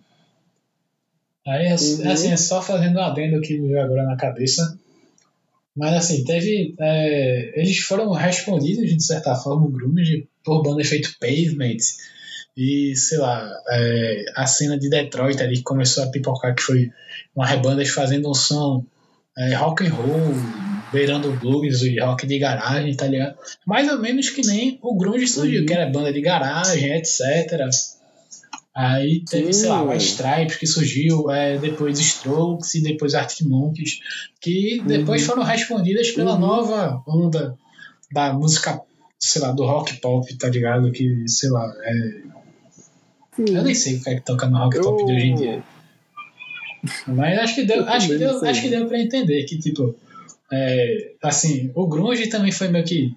Aí, 1.46 1.68
assim, 1.68 2.02
Uhum. 2.02 2.10
assim, 2.10 2.32
é 2.32 2.36
só 2.36 2.62
fazendo 2.62 2.98
um 2.98 3.02
adendo 3.02 3.40
que 3.40 3.58
me 3.58 3.68
veio 3.68 3.82
agora 3.82 4.04
na 4.04 4.16
cabeça. 4.16 4.78
Mas 5.76 5.92
assim, 5.94 6.24
teve. 6.24 6.74
é, 6.80 7.60
eles 7.60 7.78
foram 7.80 8.10
respondidos, 8.12 8.88
de 8.96 9.04
certa 9.04 9.34
forma, 9.34 9.66
o 9.66 9.70
grunge, 9.70 10.26
por 10.44 10.62
banda 10.62 10.84
feito 10.84 11.14
Pavement. 11.20 11.76
E, 12.56 12.94
sei 12.94 13.18
lá, 13.18 13.50
é, 13.70 14.24
a 14.36 14.46
cena 14.46 14.78
de 14.78 14.88
Detroit 14.88 15.42
ali 15.42 15.56
que 15.56 15.62
começou 15.64 16.04
a 16.04 16.06
pipocar, 16.06 16.54
que 16.54 16.62
foi 16.62 16.90
uma 17.34 17.44
rebandas 17.46 17.88
fazendo 17.88 18.30
um 18.30 18.34
som 18.34 18.84
é, 19.36 19.54
rock 19.56 19.84
and 19.84 19.92
roll, 19.92 20.32
beirando 20.94 21.30
blues 21.32 21.82
e 21.82 21.98
rock 22.00 22.26
de 22.26 22.38
garagem, 22.38 22.94
tá 22.96 23.06
ligado? 23.06 23.36
Mais 23.66 23.90
ou 23.90 23.98
menos 23.98 24.30
que 24.30 24.46
nem 24.46 24.78
o 24.80 24.96
grunge 24.96 25.26
surgiu, 25.28 25.60
Uhum. 25.60 25.66
que 25.66 25.72
era 25.74 25.90
banda 25.90 26.12
de 26.12 26.20
garagem, 26.22 26.92
etc. 26.94 27.68
Aí 28.74 29.22
teve, 29.28 29.52
Sim, 29.52 29.60
sei 29.60 29.68
lá, 29.68 29.82
o 29.82 29.88
velho. 29.88 30.00
Stripes 30.00 30.56
que 30.56 30.66
surgiu, 30.66 31.30
é, 31.30 31.58
depois 31.58 31.98
Strokes 31.98 32.74
e 32.74 32.82
depois 32.82 33.14
Arctic 33.14 33.46
Monkeys, 33.46 34.00
que 34.40 34.82
depois 34.86 35.22
Uhum. 35.22 35.28
foram 35.28 35.42
respondidas 35.44 36.10
pela 36.12 36.34
Uhum. 36.34 36.40
nova 36.40 37.02
onda 37.06 37.56
da 38.12 38.32
música, 38.32 38.80
sei 39.18 39.42
lá, 39.42 39.52
do 39.52 39.64
rock 39.64 39.94
pop, 40.00 40.32
tá 40.36 40.48
ligado? 40.48 40.90
Que, 40.90 41.28
sei 41.28 41.50
lá, 41.50 41.72
é, 41.84 42.22
eu 43.38 43.62
nem 43.62 43.74
sei 43.74 43.96
o 43.96 44.02
que 44.02 44.10
é 44.10 44.14
que 44.16 44.20
toca 44.24 44.46
no 44.48 44.58
rock 44.58 44.78
pop 44.80 45.04
de 45.04 45.12
hoje 45.12 45.26
em 45.26 45.34
dia. 45.36 45.62
Mas 47.06 47.38
acho 47.38 47.54
que 47.54 47.62
deu, 47.64 47.76
Eu 47.78 47.88
acho 47.88 48.08
que 48.08 48.18
deu, 48.18 48.38
sei. 48.40 48.48
acho 48.50 48.60
que 48.62 48.68
deu 48.68 48.86
pra 48.86 48.98
entender 49.00 49.44
que, 49.44 49.58
tipo, 49.58 49.94
é, 50.56 51.12
assim, 51.22 51.70
o 51.74 51.86
grunge 51.88 52.28
também 52.28 52.52
foi 52.52 52.68
meio 52.68 52.84
que 52.84 53.12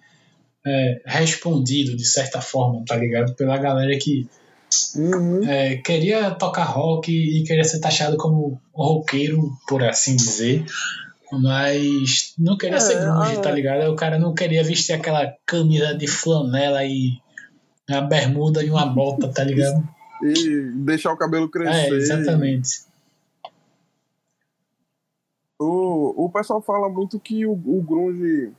é, 0.65 1.01
respondido, 1.05 1.95
de 1.95 2.05
certa 2.05 2.41
forma, 2.41 2.83
tá 2.85 2.95
ligado? 2.95 3.33
Pela 3.35 3.57
galera 3.57 3.95
que 3.97 4.27
Uhum. 4.95 5.47
é, 5.47 5.77
queria 5.77 6.31
tocar 6.31 6.65
rock 6.65 7.09
e 7.11 7.43
queria 7.43 7.63
ser 7.63 7.79
taxado 7.79 8.17
como 8.17 8.59
roqueiro, 8.73 9.49
por 9.67 9.81
assim 9.81 10.15
dizer, 10.17 10.65
mas 11.31 12.33
não 12.37 12.57
queria 12.57 12.77
É, 12.77 12.79
ser 12.79 12.99
grunge, 12.99 13.35
ah, 13.37 13.41
tá 13.41 13.51
ligado? 13.51 13.89
O 13.91 13.95
cara 13.95 14.19
não 14.19 14.33
queria 14.33 14.63
vestir 14.63 14.93
aquela 14.93 15.33
camisa 15.45 15.93
de 15.95 16.07
flanela 16.07 16.83
e 16.83 17.11
uma 17.89 18.01
bermuda 18.01 18.61
e 18.63 18.69
uma 18.69 18.85
bota, 18.85 19.27
tá 19.29 19.43
ligado? 19.43 19.87
E 20.21 20.71
deixar 20.83 21.13
o 21.13 21.17
cabelo 21.17 21.45
É, 21.45 21.49
crescer. 21.49 21.95
exatamente. 21.95 22.69
O, 25.97 26.29
pessoal 26.29 26.61
fala 26.61 26.89
muito 26.89 27.19
que 27.19 27.45
o, 27.45 27.53
o 27.53 27.81
grunge, 27.81 28.51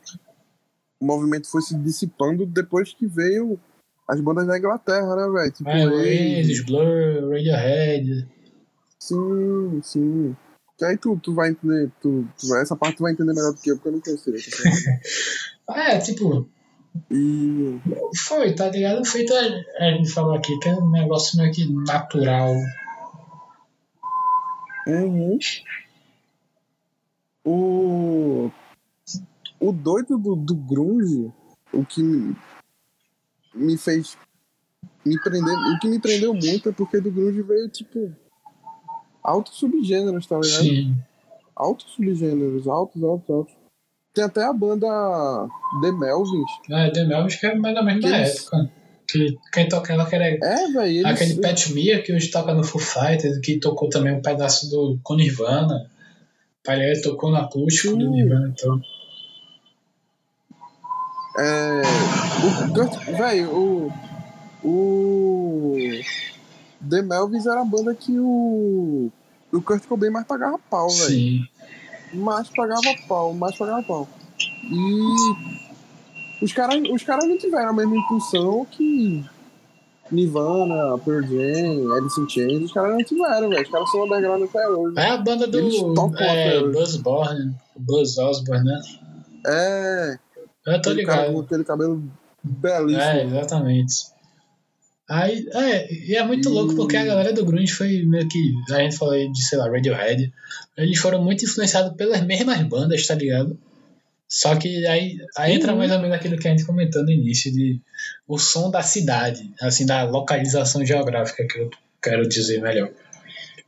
o 1.01 1.07
movimento 1.07 1.51
foi 1.51 1.63
se 1.63 1.77
dissipando 1.77 2.47
depois 2.47 2.93
que 2.93 3.07
veio 3.07 3.59
as 4.09 4.21
bandas 4.21 4.47
da 4.47 4.59
Inglaterra, 4.59 5.17
né, 5.17 5.29
velho? 5.31 5.53
Tipo, 5.53 5.71
É, 5.71 5.87
Oasis. 5.87 6.65
Blur, 6.65 7.31
Radiohead. 7.31 8.29
Sim, 8.99 9.81
sim. 9.83 10.37
Que 10.79 10.85
aí 10.85 10.97
tu, 10.97 11.19
tu 11.23 11.35
vai 11.35 11.51
entender, 11.51 11.91
tu, 12.01 12.27
tu 12.39 12.55
essa 12.57 12.77
parte 12.77 12.99
tu 12.99 13.03
vai 13.03 13.13
entender 13.13 13.35
melhor 13.35 13.53
do 13.53 13.61
que 13.61 13.71
eu, 13.71 13.77
porque 13.77 13.89
eu 13.89 13.93
não 13.93 14.01
conhecia. 14.01 14.33
É, 15.71 15.99
tipo, 15.99 16.49
E 17.11 17.79
foi, 18.17 18.55
tá 18.55 18.71
ligado? 18.71 19.05
Feito, 19.05 19.35
a, 19.35 19.85
a 19.85 19.91
gente 19.91 20.11
falou 20.11 20.35
aqui 20.35 20.59
que 20.59 20.69
é 20.69 20.73
um 20.73 20.91
negócio 20.91 21.39
meio 21.39 21.53
que 21.53 21.71
natural. 21.71 22.55
Uhum. 24.87 25.39
O, 27.51 28.51
o 29.59 29.73
doido 29.73 30.19
do, 30.19 30.37
do 30.37 30.55
grunge, 30.55 31.33
o 31.73 31.83
que 31.83 32.03
me, 32.03 32.37
me 33.55 33.79
fez 33.79 34.19
me 35.03 35.19
prender, 35.23 35.55
o 35.55 35.79
que 35.79 35.89
me 35.89 35.99
prendeu 35.99 36.35
muito 36.35 36.69
é 36.69 36.73
porque 36.73 37.01
do 37.01 37.11
grunge 37.11 37.41
veio, 37.41 37.67
tipo, 37.71 38.13
altos 39.23 39.55
subgêneros, 39.55 40.27
tá 40.27 40.39
ligado? 40.39 40.63
Sim. 40.63 40.95
Altos 41.57 41.91
subgêneros, 41.93 42.69
altos, 42.69 43.03
altos, 43.03 43.31
altos. 43.31 43.55
Tem 44.13 44.25
até 44.25 44.45
a 44.45 44.53
banda 44.53 44.87
The 45.81 45.93
Melvins. 45.93 46.51
É, 46.71 46.91
The 46.91 47.05
Melvins 47.05 47.37
que 47.37 47.47
é 47.47 47.55
mais 47.55 47.79
ou 47.79 47.85
menos 47.85 48.05
da 48.05 48.17
época. 48.17 48.71
Que 49.11 49.39
quem 49.55 49.69
toca 49.69 49.95
ela 49.95 50.05
que 50.05 50.15
era 50.15 50.27
É, 50.27 50.67
velho, 50.67 50.83
eles... 50.83 51.05
aquele 51.07 51.41
Pat 51.41 51.71
Mia 51.71 52.03
que 52.03 52.13
hoje 52.13 52.31
toca 52.31 52.53
no 52.53 52.63
Foo 52.63 52.81
Fighters, 52.81 53.39
que 53.39 53.59
tocou 53.59 53.89
também 53.89 54.15
um 54.15 54.21
pedaço 54.21 54.69
do 54.69 54.99
com 55.03 55.15
Nirvana. 55.15 55.91
Ele 56.77 57.01
tocou 57.01 57.31
no 57.31 57.37
acústico 57.37 57.97
do. 57.97 58.11
Nirvana, 58.11 58.49
então. 58.49 58.81
É, 61.39 61.83
o 62.43 63.17
velho, 63.17 63.51
o, 63.55 63.93
o 64.65 65.77
The 66.89 67.03
Melvins 67.03 67.47
era 67.47 67.61
a 67.61 67.65
banda 67.65 67.95
que 67.95 68.19
o 68.19 69.11
o 69.53 69.63
Kurt 69.63 69.87
Cobain 69.87 70.11
mais 70.11 70.27
pagava 70.27 70.59
pau, 70.71 70.89
velho. 70.89 71.09
Sim. 71.09 71.49
Mais 72.13 72.49
pagava 72.49 72.95
pau, 73.07 73.33
mais 73.33 73.57
pagava 73.57 73.83
pau. 73.83 74.09
E 74.65 76.45
os 76.45 76.53
caras 76.53 76.81
os 76.91 77.03
caras 77.03 77.29
não 77.29 77.39
tiveram 77.39 77.71
a 77.71 77.73
mesma 77.73 77.97
impulsão 77.97 78.67
que 78.71 79.25
Nirvana, 80.11 80.99
Pearl 81.05 81.23
Jam, 81.23 81.93
Alice 81.95 82.21
in 82.21 82.29
Chains, 82.29 82.65
os 82.65 82.73
caras 82.73 82.91
não 82.93 83.05
tiveram, 83.05 83.49
velho. 83.49 83.63
Os 83.63 83.69
caras 83.71 83.91
são 83.91 84.05
underground 84.05 84.43
até 84.45 84.69
hoje. 84.69 84.95
É 84.99 85.11
a 85.11 85.17
banda 85.19 85.47
do 85.47 85.59
Eles 85.59 85.77
tocam 85.95 86.27
é. 86.27 86.63
Buzz 86.69 86.97
Borne, 86.97 87.55
Buzz 87.77 88.19
Osborne, 88.19 88.65
né? 88.65 88.81
É, 89.47 90.19
Eu 90.67 90.81
tô 90.83 90.91
aquele 90.91 91.07
cara 91.07 91.23
com 91.23 91.29
ligado. 91.29 91.45
aquele 91.45 91.65
cabelo 91.65 92.03
belíssimo. 92.43 93.01
É, 93.03 93.25
exatamente. 93.25 93.95
Aí, 95.11 95.49
é, 95.55 95.95
e 96.11 96.17
é 96.17 96.23
muito 96.27 96.49
E- 96.51 96.53
louco 96.53 96.75
porque 96.75 96.97
a 96.97 97.05
galera 97.05 97.33
do 97.33 97.45
Grunge 97.45 97.73
foi 97.73 98.03
meio 98.05 98.29
que. 98.29 98.53
A 98.71 98.81
gente 98.81 98.97
falou 98.97 99.15
aí 99.15 99.31
de, 99.33 99.43
sei 99.43 99.57
lá, 99.59 99.67
Radiohead. 99.71 100.31
Eles 100.77 100.99
foram 100.99 101.23
muito 101.25 101.45
influenciados 101.45 101.95
pelas 101.97 102.21
mesmas 102.27 102.61
bandas, 102.65 103.07
tá 103.07 103.15
ligado? 103.15 103.59
Só 104.29 104.55
que 104.57 104.87
aí, 104.87 105.17
aí 105.37 105.55
entra 105.55 105.75
mais 105.75 105.91
ou 105.91 105.99
menos 106.01 106.15
aquilo 106.15 106.37
que 106.39 106.47
a 106.47 106.51
gente 106.51 106.65
comentou 106.67 107.03
no 107.03 107.11
início, 107.11 107.51
de 107.53 107.81
o 108.27 108.39
som 108.39 108.71
da 108.71 108.83
cidade, 108.83 109.51
assim, 109.61 109.87
da 109.87 110.05
localização 110.05 110.85
geográfica 110.85 111.47
que 111.47 111.59
eu 111.59 111.71
quero 112.03 112.29
dizer 112.29 112.61
melhor. 112.61 112.91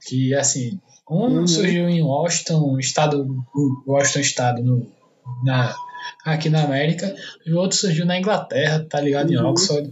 Que 0.06 0.34
assim, 0.34 0.78
um 1.10 1.40
Uhum. 1.40 1.46
surgiu 1.46 1.88
em 1.88 2.02
Washington, 2.02 2.78
estado, 2.78 3.44
Washington 3.86 4.20
estado 4.20 4.62
no, 4.62 4.86
na, 5.44 5.74
aqui 6.24 6.50
na 6.50 6.62
América, 6.62 7.14
e 7.46 7.52
o 7.52 7.58
outro 7.58 7.76
surgiu 7.78 8.04
na 8.04 8.18
Inglaterra, 8.18 8.84
tá 8.88 9.00
ligado? 9.00 9.32
Em 9.32 9.36
Uhum. 9.38 9.46
Oxford. 9.48 9.90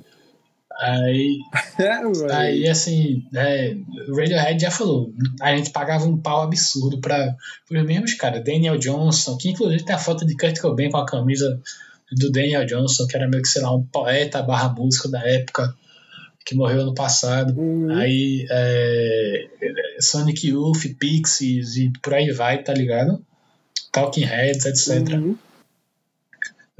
Aí, 0.79 1.39
É, 1.79 2.35
aí 2.35 2.69
assim, 2.69 3.25
é, 3.35 3.77
o 4.09 4.17
Radiohead 4.17 4.61
já 4.61 4.71
falou, 4.71 5.13
a 5.41 5.57
gente 5.57 5.71
pagava 5.71 6.07
um 6.07 6.17
pau 6.17 6.43
absurdo 6.43 7.01
para 7.01 7.37
os 7.71 7.85
mesmos 7.85 8.15
caras, 8.15 8.43
Daniel 8.45 8.79
Johnson, 8.79 9.37
que 9.37 9.51
inclusive 9.51 9.85
tem 9.85 9.95
a 9.95 9.99
foto 9.99 10.27
de 10.27 10.37
Kurt 10.37 10.59
Cobain 10.61 10.91
com 10.91 10.99
a 10.99 11.07
camisa 11.07 11.61
do 12.13 12.31
Daniel 12.31 12.65
Johnson, 12.65 13.07
que 13.07 13.17
era 13.17 13.29
meio 13.29 13.43
que, 13.43 13.49
sei 13.49 13.63
lá, 13.63 13.75
um 13.75 13.85
poeta 13.85 14.43
barra 14.43 14.71
músico 14.71 15.09
da 15.09 15.21
época, 15.21 15.75
que 16.45 16.55
morreu 16.55 16.81
ano 16.81 16.95
passado. 16.95 17.59
Uhum. 17.59 17.91
Aí, 17.91 18.47
é, 18.51 19.47
Sonic 20.01 20.49
Youth, 20.49 20.97
Pixies 20.99 21.77
e 21.77 21.93
por 22.03 22.15
aí 22.15 22.33
vai, 22.33 22.63
tá 22.63 22.73
ligado? 22.73 23.23
Talking 23.93 24.25
Heads, 24.25 24.65
etc. 24.65 25.15
Uhum. 25.15 25.37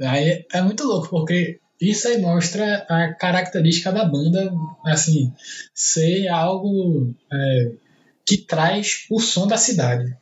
Aí 0.01 0.45
é 0.51 0.61
muito 0.61 0.83
louco, 0.85 1.09
porque 1.09 1.58
isso 1.81 2.07
aí 2.07 2.21
mostra 2.21 2.85
a 2.89 3.13
característica 3.13 3.91
da 3.91 4.03
banda, 4.05 4.51
assim, 4.85 5.33
ser 5.73 6.27
algo 6.27 7.13
é, 7.31 7.71
que 8.25 8.37
traz 8.37 9.05
o 9.09 9.19
som 9.19 9.47
da 9.47 9.57
cidade. 9.57 10.17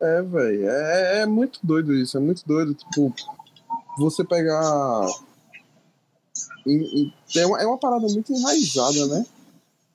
É, 0.00 0.20
velho. 0.20 0.68
É, 0.68 1.20
é 1.20 1.26
muito 1.26 1.60
doido 1.62 1.94
isso. 1.94 2.16
É 2.16 2.20
muito 2.20 2.42
doido. 2.44 2.74
Tipo, 2.74 3.14
você 3.96 4.24
pegar. 4.24 5.06
é, 7.36 7.46
uma, 7.46 7.62
é 7.62 7.66
uma 7.66 7.78
parada 7.78 8.06
muito 8.08 8.32
enraizada, 8.32 9.06
né? 9.06 9.24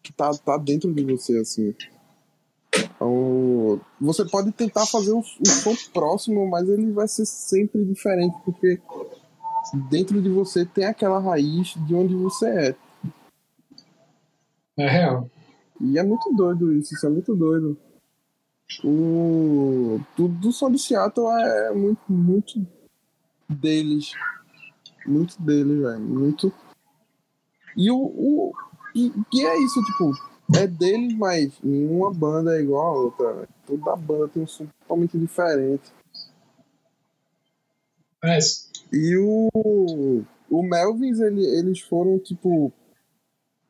Que 0.02 0.14
tá, 0.14 0.32
tá 0.34 0.58
dentro 0.58 0.94
de 0.94 1.04
você, 1.04 1.38
assim. 1.40 1.76
Você 4.02 4.26
pode 4.26 4.52
tentar 4.52 4.86
fazer 4.86 5.12
o, 5.12 5.20
o 5.20 5.48
som 5.48 5.76
próximo, 5.94 6.50
mas 6.50 6.68
ele 6.68 6.92
vai 6.92 7.08
ser 7.08 7.26
sempre 7.26 7.86
diferente, 7.86 8.36
porque 8.44 8.82
dentro 9.90 10.22
de 10.22 10.30
você 10.30 10.66
tem 10.66 10.86
aquela 10.86 11.20
raiz 11.20 11.76
de 11.86 11.94
onde 11.94 12.16
você 12.16 12.48
é. 12.48 12.76
É 14.78 14.90
real. 14.90 15.30
E 15.80 16.00
é 16.00 16.04
muito 16.04 16.34
doido 16.34 16.74
isso, 16.74 16.96
isso 16.96 17.06
é 17.06 17.10
muito 17.10 17.36
doido. 17.36 17.78
O 18.84 20.00
do, 20.16 20.28
do 20.28 20.52
som 20.52 20.70
de 20.70 20.80
Seattle 20.80 21.28
é 21.28 21.74
muito, 21.74 22.02
muito 22.10 22.68
deles. 23.48 24.12
Muito 25.06 25.42
deles, 25.42 25.80
velho. 25.80 26.00
Muito. 26.00 26.54
E 27.76 27.90
o. 27.90 27.98
o 27.98 28.54
e, 28.94 29.12
e 29.34 29.46
é 29.46 29.64
isso, 29.64 29.82
tipo, 29.84 30.12
é 30.56 30.66
deles, 30.66 31.14
mas 31.16 31.54
nenhuma 31.62 32.14
banda 32.14 32.58
é 32.58 32.62
igual 32.62 32.86
a 32.86 33.02
outra. 33.02 33.34
velho. 33.34 33.50
Toda 33.66 33.96
banda 33.96 34.28
tem 34.30 34.44
um 34.44 34.48
som 34.48 34.66
totalmente 34.82 35.18
diferente. 35.18 35.92
Mas, 38.24 38.72
E 38.92 39.18
o, 39.18 40.24
o 40.50 40.64
Melvins, 40.64 41.20
ele, 41.20 41.46
eles 41.46 41.82
foram, 41.82 42.18
tipo. 42.20 42.72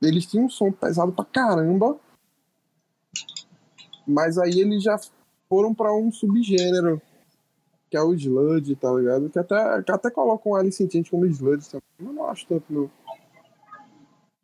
Eles 0.01 0.27
tinham 0.27 0.45
um 0.45 0.49
som 0.49 0.71
pesado 0.71 1.11
pra 1.11 1.25
caramba. 1.25 1.99
Mas 4.07 4.37
aí 4.37 4.59
eles 4.59 4.83
já 4.83 4.99
foram 5.49 5.73
pra 5.73 5.93
um 5.93 6.11
subgênero. 6.11 7.01
Que 7.89 7.97
é 7.97 8.01
o 8.01 8.13
Sludge, 8.13 8.75
tá 8.75 8.91
ligado? 8.91 9.29
Que 9.29 9.39
até, 9.39 9.81
que 9.81 9.91
até 9.91 10.11
colocam 10.11 10.53
Alice 10.55 10.83
in 10.83 10.89
Chains 10.89 11.09
como 11.09 11.25
Sludge 11.25 11.69
também. 11.69 11.83
Mas 11.99 12.15
não 12.15 12.27
acho 12.27 12.45
tanto, 12.45 12.65
não. 12.71 12.91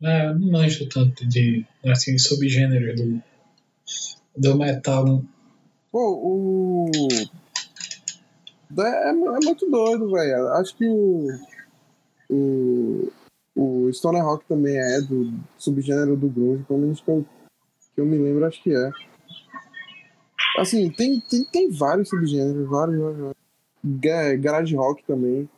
É, 0.04 0.26
eu 0.28 0.38
não 0.38 0.52
manjo 0.52 0.88
tanto 0.88 1.26
de 1.26 1.64
assim, 1.84 2.16
subgênero 2.18 2.94
do, 2.94 3.22
do 4.36 4.56
metal. 4.56 5.22
Pô, 5.90 6.20
o. 6.22 6.90
É, 8.78 9.08
é 9.10 9.12
muito 9.12 9.70
doido, 9.70 10.10
velho. 10.10 10.48
Acho 10.54 10.76
que 10.76 10.86
o. 10.86 11.28
O. 12.30 13.12
O 13.56 13.88
Stoner 13.92 14.24
Rock 14.24 14.44
também 14.48 14.76
é 14.76 15.00
do 15.00 15.32
subgênero 15.56 16.16
do 16.16 16.28
Grunge, 16.28 16.64
pelo 16.64 16.80
menos 16.80 17.00
que 17.00 17.08
eu, 17.08 17.24
que 17.94 18.00
eu 18.00 18.04
me 18.04 18.18
lembro, 18.18 18.44
acho 18.44 18.60
que 18.60 18.74
é. 18.74 18.90
Assim, 20.58 20.90
tem, 20.90 21.20
tem, 21.20 21.44
tem 21.44 21.70
vários 21.70 22.08
subgêneros, 22.08 22.68
vários, 22.68 22.98
vários. 22.98 23.18
vários. 23.18 23.36
Ga- 23.84 24.36
Garage 24.36 24.74
Rock 24.74 25.04
também. 25.04 25.48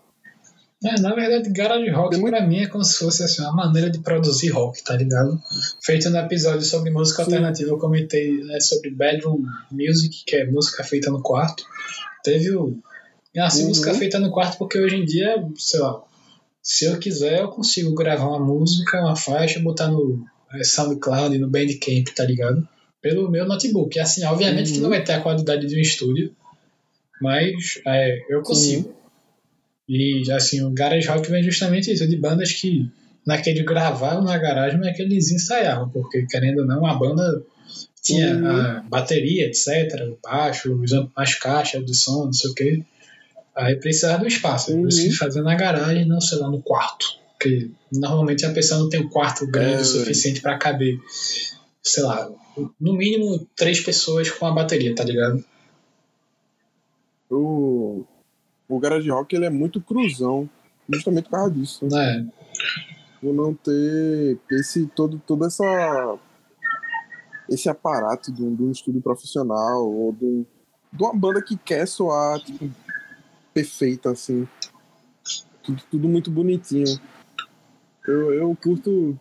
É, 0.86 1.00
na 1.00 1.14
verdade, 1.14 1.50
garage 1.50 1.88
rock 1.90 2.16
muito- 2.18 2.36
pra 2.36 2.46
mim 2.46 2.58
é 2.62 2.66
como 2.68 2.84
se 2.84 2.98
fosse 2.98 3.22
assim, 3.22 3.42
uma 3.42 3.52
maneira 3.54 3.90
de 3.90 3.98
produzir 3.98 4.50
rock, 4.50 4.82
tá 4.84 4.94
ligado? 4.96 5.40
Feito 5.82 6.08
no 6.10 6.18
episódio 6.18 6.62
sobre 6.62 6.90
música 6.90 7.24
Sim. 7.24 7.30
alternativa, 7.32 7.70
eu 7.70 7.78
comentei 7.78 8.42
né, 8.44 8.60
sobre 8.60 8.90
bedroom 8.90 9.44
music, 9.70 10.22
que 10.26 10.36
é 10.36 10.44
música 10.46 10.84
feita 10.84 11.10
no 11.10 11.20
quarto. 11.22 11.64
Teve 12.22 12.50
o. 12.54 12.78
Assim, 13.38 13.62
Uhum. 13.62 13.68
música 13.68 13.92
feita 13.94 14.18
no 14.18 14.30
quarto, 14.30 14.56
porque 14.58 14.78
hoje 14.78 14.96
em 14.96 15.04
dia, 15.04 15.44
sei 15.56 15.80
lá, 15.80 16.00
se 16.62 16.84
eu 16.86 16.98
quiser, 16.98 17.40
eu 17.40 17.48
consigo 17.48 17.94
gravar 17.94 18.28
uma 18.28 18.38
música, 18.40 18.98
uma 19.00 19.14
faixa, 19.16 19.60
botar 19.60 19.88
no 19.88 20.24
é, 20.54 20.62
SoundCloud, 20.64 21.36
no 21.38 21.48
Bandcamp, 21.50 22.06
tá 22.14 22.24
ligado? 22.24 22.66
Pelo 23.02 23.30
meu 23.30 23.44
notebook. 23.46 23.96
E 23.96 24.00
assim, 24.00 24.24
obviamente 24.24 24.70
que 24.70 24.76
Uhum. 24.78 24.84
não 24.84 24.90
vai 24.90 25.02
ter 25.04 25.12
a 25.14 25.20
qualidade 25.20 25.66
de 25.66 25.76
um 25.76 25.80
estúdio, 25.80 26.34
mas 27.20 27.80
é, 27.86 28.18
eu 28.28 28.42
consigo. 28.42 28.94
E 29.88 30.30
assim, 30.32 30.62
o 30.64 30.70
garage 30.70 31.06
rock 31.08 31.30
vem 31.30 31.42
justamente 31.42 31.92
isso, 31.92 32.06
de 32.08 32.16
bandas 32.16 32.52
que 32.52 32.90
naquele 33.24 33.62
gravavam 33.62 34.24
na 34.24 34.36
garagem, 34.38 34.78
mas 34.80 34.96
que 34.96 35.02
eles 35.02 35.30
ensaiavam, 35.30 35.88
porque 35.90 36.26
querendo 36.26 36.60
ou 36.60 36.66
não, 36.66 36.84
a 36.86 36.94
banda 36.94 37.42
tinha 38.02 38.36
Uhum. 38.36 38.46
a 38.48 38.80
bateria, 38.88 39.46
etc, 39.46 39.68
o 40.12 40.18
baixo, 40.22 40.80
as 41.14 41.34
caixas 41.34 41.84
de 41.84 41.96
som, 41.96 42.26
não 42.26 42.32
sei 42.32 42.50
o 42.50 42.54
que. 42.54 42.84
Aí 43.56 43.74
precisava 43.76 44.18
do 44.20 44.28
espaço, 44.28 44.72
Uhum. 44.72 44.82
por 44.82 44.88
isso 44.88 45.02
que 45.02 45.12
fazer 45.16 45.42
na 45.42 45.54
garagem, 45.54 46.04
não 46.06 46.20
sei 46.20 46.38
lá, 46.38 46.48
no 46.48 46.60
quarto. 46.62 47.06
Porque 47.32 47.70
normalmente 47.92 48.44
a 48.46 48.52
pessoa 48.52 48.80
não 48.80 48.88
tem 48.88 49.00
um 49.00 49.08
quarto 49.08 49.46
grande 49.46 49.78
É, 49.78 49.80
o 49.80 49.84
suficiente 49.84 50.40
para 50.40 50.56
caber, 50.58 50.98
sei 51.82 52.02
lá, 52.02 52.30
no 52.80 52.94
mínimo 52.94 53.46
três 53.56 53.80
pessoas 53.80 54.30
com 54.30 54.46
a 54.46 54.52
bateria, 54.52 54.94
tá 54.94 55.04
ligado? 55.04 55.44
O, 57.30 58.04
o 58.68 58.78
Garage 58.78 59.08
Rock 59.10 59.34
ele 59.36 59.44
é 59.46 59.50
muito 59.50 59.80
cruzão, 59.80 60.48
justamente 60.92 61.24
por 61.24 61.32
causa 61.32 61.50
disso. 61.50 61.86
Né? 61.86 62.26
por 63.20 63.32
não 63.34 63.54
ter 63.54 64.38
esse 64.52 64.86
todo 64.88 65.20
toda 65.26 65.46
essa 65.46 66.18
esse 67.48 67.68
aparato 67.68 68.30
de 68.32 68.42
um, 68.42 68.54
de 68.54 68.62
um 68.62 68.70
estúdio 68.70 69.00
profissional 69.00 69.88
ou 69.88 70.12
de, 70.12 70.24
um- 70.24 70.46
de 70.92 71.02
uma 71.02 71.14
banda 71.14 71.40
que 71.42 71.56
quer 71.56 71.86
soar 71.86 72.38
tipo, 72.40 72.70
perfeita 73.54 74.10
assim 74.10 74.46
tudo, 75.62 75.82
tudo 75.90 76.08
muito 76.08 76.30
bonitinho 76.30 77.00
eu, 78.06 78.32
eu 78.34 78.56
curto 78.62 79.18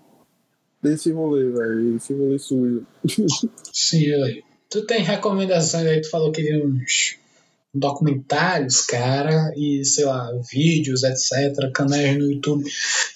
desse 0.82 1.12
rolê 1.12 1.50
velho 1.50 1.96
esse 1.96 2.14
rolê 2.14 2.38
sujo 2.38 2.86
Sim, 3.74 4.14
aí. 4.24 4.44
Tu 4.70 4.86
tem 4.86 5.02
recomendações 5.04 5.86
aí, 5.86 6.02
tu 6.02 6.10
falou 6.10 6.32
que 6.32 6.42
viu 6.42 6.66
uns 6.66 7.18
documentários, 7.76 8.82
cara, 8.82 9.54
e 9.56 9.84
sei 9.84 10.06
lá, 10.06 10.32
vídeos, 10.52 11.04
etc, 11.04 11.72
canais 11.74 12.18
no 12.18 12.32
YouTube. 12.32 12.64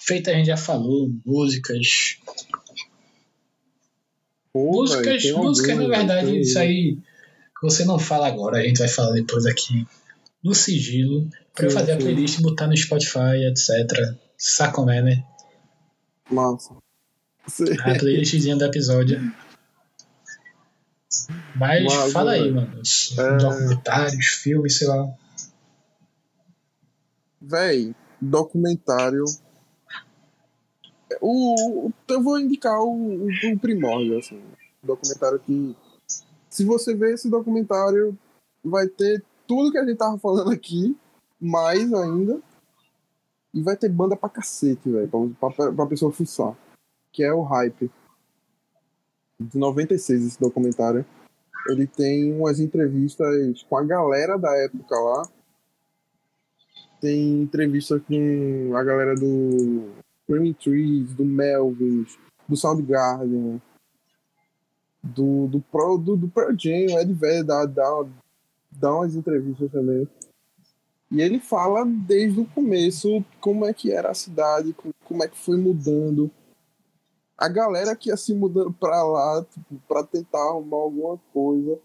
Feita 0.02 0.32
a 0.32 0.34
gente 0.34 0.48
já 0.48 0.58
falou, 0.58 1.10
músicas. 1.26 2.18
Pô, 4.52 4.72
músicas, 4.72 5.24
músicas, 5.32 5.78
na 5.78 5.88
verdade, 5.88 6.28
tem- 6.28 6.42
isso 6.42 6.60
aí 6.60 6.98
você 7.62 7.84
não 7.86 8.00
fala 8.00 8.28
agora, 8.28 8.58
a 8.58 8.64
gente 8.64 8.80
vai 8.80 8.88
falar 8.88 9.12
depois 9.14 9.46
aqui 9.46 9.86
no 10.44 10.54
sigilo, 10.56 11.30
pra 11.54 11.66
eu 11.66 11.70
Sim, 11.70 11.76
fazer 11.78 11.92
a 11.92 11.96
sim. 11.98 12.02
playlist, 12.04 12.40
botar 12.42 12.68
no 12.68 12.76
Spotify, 12.78 13.46
etc. 13.50 14.16
Sabe 14.38 14.74
como 14.74 14.90
é, 14.90 15.02
né? 15.02 15.24
massa 16.32 16.74
A 17.84 17.96
playlistzinha 18.00 18.56
do 18.56 18.64
episódio. 18.66 19.20
Mas 21.56 22.12
fala 22.12 22.32
aí, 22.32 22.52
mano. 22.52 22.82
é- 23.18 23.38
Documentários, 23.38 24.26
filmes, 24.28 24.78
sei 24.78 24.88
lá. 24.88 25.08
Véi, 27.42 27.96
documentário. 28.22 29.24
O, 31.22 31.92
eu 32.08 32.22
vou 32.24 32.40
indicar 32.40 32.80
o, 32.80 33.26
o, 33.26 33.28
o 33.28 33.60
primórdio, 33.60 34.20
assim. 34.20 34.42
Documentário 34.84 35.40
que. 35.40 35.76
Se 36.50 36.64
você 36.64 36.94
ver 36.94 37.14
esse 37.14 37.30
documentário, 37.30 38.18
vai 38.64 38.88
ter 38.88 39.24
tudo 39.48 39.72
que 39.72 39.78
a 39.78 39.86
gente 39.86 39.98
tava 39.98 40.18
falando 40.20 40.52
aqui, 40.52 40.96
mais 41.40 41.92
ainda. 41.94 42.40
E 43.54 43.64
vai 43.64 43.76
ter 43.76 43.90
banda 43.90 44.16
pra 44.16 44.30
cacete, 44.30 44.90
velho, 44.92 45.10
pra, 45.40 45.50
pra, 45.50 45.72
pra 45.72 45.86
pessoa 45.88 46.12
fuçar. 46.12 46.56
Que 47.12 47.24
é 47.24 47.34
o 47.34 47.42
Hype. 47.42 47.90
De 49.40 49.58
96, 49.58 50.26
esse 50.26 50.40
documentário. 50.40 51.06
ele 51.70 51.88
tem 51.88 52.34
umas 52.34 52.60
entrevistas 52.60 53.64
com 53.64 53.78
a 53.78 53.84
galera 53.84 54.38
da 54.38 54.52
época 54.58 54.96
lá. 54.96 55.30
Tem 57.00 57.44
entrevista 57.44 58.00
com 58.00 58.76
a 58.76 58.84
galera 58.84 59.16
do 59.16 59.94
Screaming 60.24 60.54
Trees, 60.54 61.14
do 61.14 61.24
Melvins, 61.24 62.18
do 62.48 62.58
Soundgarden, 62.58 63.62
do, 65.02 65.48
do, 65.48 65.62
Pro, 65.62 65.98
do, 65.98 66.18
do 66.18 66.28
Pearl 66.28 66.54
Jam, 66.58 66.96
o 66.96 67.00
Ed 67.00 67.14
Vedder 67.14 67.44
dá, 67.46 67.66
dá, 67.66 68.06
dá 68.72 68.96
umas 68.96 69.16
entrevistas 69.16 69.72
também. 69.72 70.08
E 71.12 71.22
ele 71.22 71.40
fala 71.40 71.86
desde 71.86 72.40
o 72.40 72.46
começo 72.46 73.24
como 73.40 73.66
é 73.66 73.74
que 73.74 73.92
era 73.92 74.12
a 74.12 74.14
cidade, 74.14 74.76
como 75.06 75.24
é 75.24 75.28
que 75.28 75.38
foi 75.38 75.58
mudando. 75.58 76.30
A 77.40 77.48
galera 77.48 77.96
que 77.96 78.10
ia 78.10 78.18
se 78.18 78.34
mudando 78.34 78.74
pra 78.74 79.02
lá, 79.02 79.46
tipo, 79.50 79.82
pra 79.88 80.04
tentar 80.04 80.40
arrumar 80.40 80.78
alguma 80.78 81.18
coisa. 81.34 81.80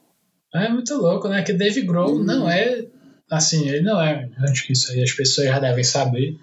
É 0.53 0.69
muito 0.69 0.95
louco, 0.97 1.29
né? 1.29 1.43
Que 1.43 1.53
Dave 1.53 1.83
Grohl 1.83 2.25
não 2.25 2.51
é. 2.51 2.85
Assim, 3.31 3.69
ele 3.69 3.83
não 3.83 4.01
é. 4.01 4.29
Acho 4.51 4.67
que 4.67 4.73
isso 4.73 4.91
aí 4.91 5.03
as 5.03 5.13
pessoas 5.13 5.47
já 5.47 5.61
devem 5.61 5.85
saber. 5.85 6.37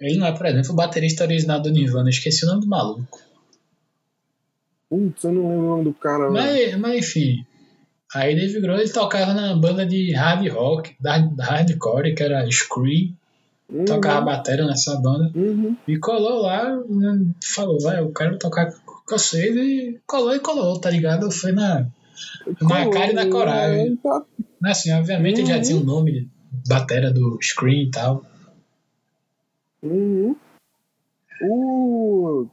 Ele 0.00 0.18
não 0.18 0.26
é, 0.26 0.32
por 0.32 0.46
exemplo, 0.46 0.72
o 0.72 0.76
baterista 0.76 1.24
original 1.24 1.60
do 1.60 1.70
Nirvana. 1.70 2.08
Esqueci 2.08 2.44
o 2.44 2.48
nome 2.48 2.60
do 2.60 2.68
maluco. 2.68 3.20
Putz, 4.88 5.24
eu 5.24 5.32
não 5.32 5.48
lembro 5.48 5.64
o 5.64 5.68
nome 5.68 5.84
do 5.84 5.94
cara. 5.94 6.30
Mas, 6.30 6.76
mas 6.78 6.98
enfim. 6.98 7.44
Aí 8.14 8.36
Dave 8.36 8.60
Grohl 8.60 8.78
ele 8.78 8.90
tocava 8.90 9.32
na 9.32 9.56
banda 9.56 9.86
de 9.86 10.12
hard 10.12 10.46
rock, 10.48 10.94
da, 11.00 11.18
da 11.18 11.44
hardcore, 11.44 12.14
que 12.14 12.22
era 12.22 12.48
Scream. 12.48 13.16
Uhum. 13.72 13.84
Tocava 13.86 14.26
bateria 14.26 14.66
nessa 14.66 14.96
banda. 14.96 15.32
Uhum. 15.34 15.74
E 15.88 15.98
colou 15.98 16.42
lá, 16.42 16.76
né, 16.88 17.26
falou, 17.42 17.80
vai, 17.80 18.00
eu 18.00 18.12
quero 18.12 18.38
tocar 18.38 18.70
com 18.70 19.02
vocês. 19.08 19.56
E 19.56 20.00
colou 20.06 20.34
e 20.34 20.40
colou, 20.40 20.78
tá 20.78 20.90
ligado? 20.90 21.30
Foi 21.30 21.52
na, 21.52 21.86
na 22.60 22.90
cara 22.90 23.12
e 23.12 23.14
na 23.14 23.26
coragem. 23.26 23.96
Tá... 23.96 24.22
Assim, 24.64 24.92
obviamente 24.92 25.40
uhum. 25.40 25.46
ele 25.46 25.54
já 25.54 25.60
tinha 25.60 25.78
o 25.78 25.84
nome, 25.84 26.30
batera 26.68 27.10
do 27.10 27.38
Scream 27.40 27.84
e 27.84 27.90
tal. 27.90 28.24
Uhum. 29.82 30.36
O 31.44 32.46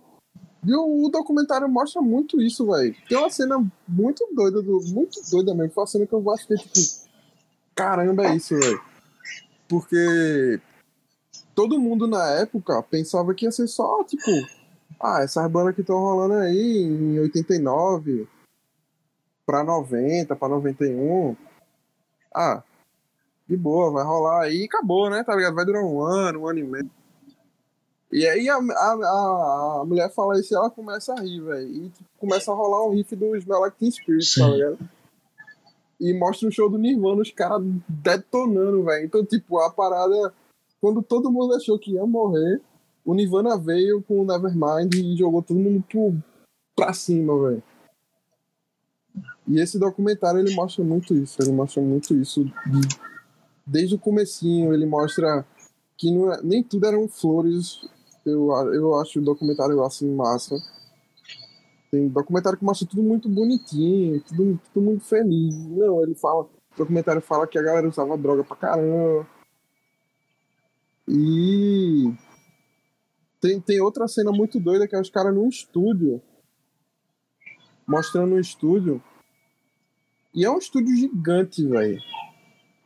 e 0.65 0.73
o, 0.73 1.05
o 1.05 1.10
documentário 1.10 1.69
mostra 1.69 2.01
muito 2.01 2.41
isso, 2.41 2.65
velho. 2.65 2.95
Tem 3.08 3.17
uma 3.17 3.29
cena 3.29 3.65
muito 3.88 4.27
doida, 4.34 4.62
do, 4.62 4.82
muito 4.88 5.19
doida 5.32 5.53
mesmo. 5.53 5.73
Foi 5.73 5.84
uma 5.84 5.88
cena 5.88 6.05
que 6.05 6.13
eu 6.13 6.32
acho 6.32 6.47
que 6.47 6.55
tipo, 6.55 7.08
caramba, 7.73 8.27
é 8.27 8.36
isso, 8.36 8.60
velho. 8.60 8.82
Porque 9.67 10.60
todo 11.60 11.78
mundo 11.78 12.08
na 12.08 12.26
época 12.36 12.82
pensava 12.84 13.34
que 13.34 13.43
ia 13.43 13.52
ser 13.52 13.67
só, 13.67 14.02
tipo, 14.06 14.32
ah, 14.98 15.19
essas 15.22 15.52
bandas 15.52 15.76
que 15.76 15.82
estão 15.82 16.00
rolando 16.00 16.36
aí 16.36 16.84
em 16.84 17.19
89 17.19 18.26
pra 19.45 19.62
90, 19.62 20.38
pra 20.38 20.48
91. 20.48 21.36
Ah, 22.34 22.63
de 23.45 23.58
boa, 23.58 23.91
vai 23.91 24.06
rolar 24.06 24.43
aí 24.43 24.62
e 24.62 24.65
acabou, 24.67 25.10
né? 25.10 25.22
Tá 25.22 25.36
ligado? 25.36 25.54
Vai 25.54 25.65
durar 25.65 25.84
um 25.84 26.02
ano, 26.02 26.43
um 26.43 26.48
ano 26.48 26.60
e 26.60 26.63
meio. 26.63 26.89
E 28.10 28.26
aí 28.26 28.48
a, 28.48 28.56
a, 28.56 29.82
a, 29.82 29.84
mulher 29.86 30.10
fala 30.13 30.39
isso 30.39 30.54
e 30.54 30.56
ela 30.56 30.69
começa 30.69 31.12
a 31.12 31.19
rir, 31.19 31.41
velho. 31.41 31.67
E 31.67 31.89
tipo, 31.89 32.10
começa 32.17 32.54
a 32.54 32.56
rolar 32.56 32.88
um 32.88 32.91
riff 32.91 33.13
do 33.17 33.36
Smell 33.36 33.60
Like 33.60 33.78
Teen 33.78 33.91
Spirit, 33.91 34.34
tá 34.34 34.48
ligado? 34.48 34.80
E 36.00 36.13
mostra 36.17 36.48
um 36.48 36.52
show 36.52 36.69
do 36.69 36.78
Nirvana, 36.78 37.22
os 37.22 37.32
caras 37.32 37.62
detonando, 37.86 38.86
velho. 38.86 39.06
Então, 39.06 39.26
tipo, 39.26 39.60
a 39.60 39.69
parada. 39.69 40.34
Quando 40.82 41.02
todo 41.02 41.32
mundo 41.32 41.56
achou 41.56 41.78
que 41.78 41.94
ia 41.94 42.06
morrer, 42.06 42.62
o 43.06 43.13
Nirvana 43.13 43.58
veio 43.58 44.02
com 44.02 44.22
o 44.22 44.26
Nevermind 44.26 44.94
e 44.96 45.18
jogou 45.18 45.42
todo 45.42 45.60
mundo 45.60 45.84
pro, 45.89 46.15
pra 46.76 46.94
cima, 46.94 47.38
velho. 47.50 47.63
E 49.48 49.60
esse 49.60 49.80
documentário 49.80 50.39
ele 50.39 50.54
mostra 50.54 50.84
muito 50.84 51.13
isso. 51.13 51.42
Ele 51.42 51.52
mostra 51.52 51.82
muito 51.82 52.13
isso 52.15 52.46
de, 52.46 52.88
desde 53.65 53.96
o 53.96 54.00
comecinho. 54.00 54.74
Ele 54.74 54.86
mostra 54.86 55.46
que 55.98 56.12
não, 56.12 56.32
é, 56.32 56.42
nem 56.44 56.63
tudo 56.63 56.86
eram 56.86 57.08
flores 57.08 57.82
eu, 58.26 58.52
eu 58.74 59.00
acho 59.00 59.20
o 59.20 59.24
documentário 59.24 59.84
assim 59.84 60.13
massa. 60.13 60.56
Tem 61.92 62.08
documentário 62.08 62.58
que 62.58 62.65
mostra 62.65 62.88
tudo 62.88 63.02
muito 63.02 63.28
bonitinho, 63.28 64.22
tudo, 64.22 64.60
tudo 64.72 64.86
muito 64.86 65.04
feliz. 65.04 65.56
Não, 65.56 66.04
ele 66.04 66.15
fala. 66.15 66.44
O 66.44 66.78
documentário 66.78 67.22
fala 67.22 67.48
que 67.48 67.58
a 67.58 67.62
galera 67.62 67.88
usava 67.88 68.18
droga 68.18 68.44
pra 68.44 68.56
caramba. 68.56 69.28
E. 71.10 72.13
Tem, 73.41 73.60
tem 73.60 73.82
outra 73.82 74.08
cena 74.08 74.32
muito 74.32 74.60
doida 74.60 74.88
que 74.88 74.95
é 74.95 75.02
os 75.02 75.10
caras 75.10 75.34
num 75.34 75.50
estúdio. 75.50 76.22
Mostrando 77.88 78.36
um 78.36 78.39
estúdio. 78.39 79.02
E 80.36 80.45
é 80.45 80.52
um 80.52 80.60
estúdio 80.60 80.95
gigante, 80.95 81.65
velho. 81.67 82.00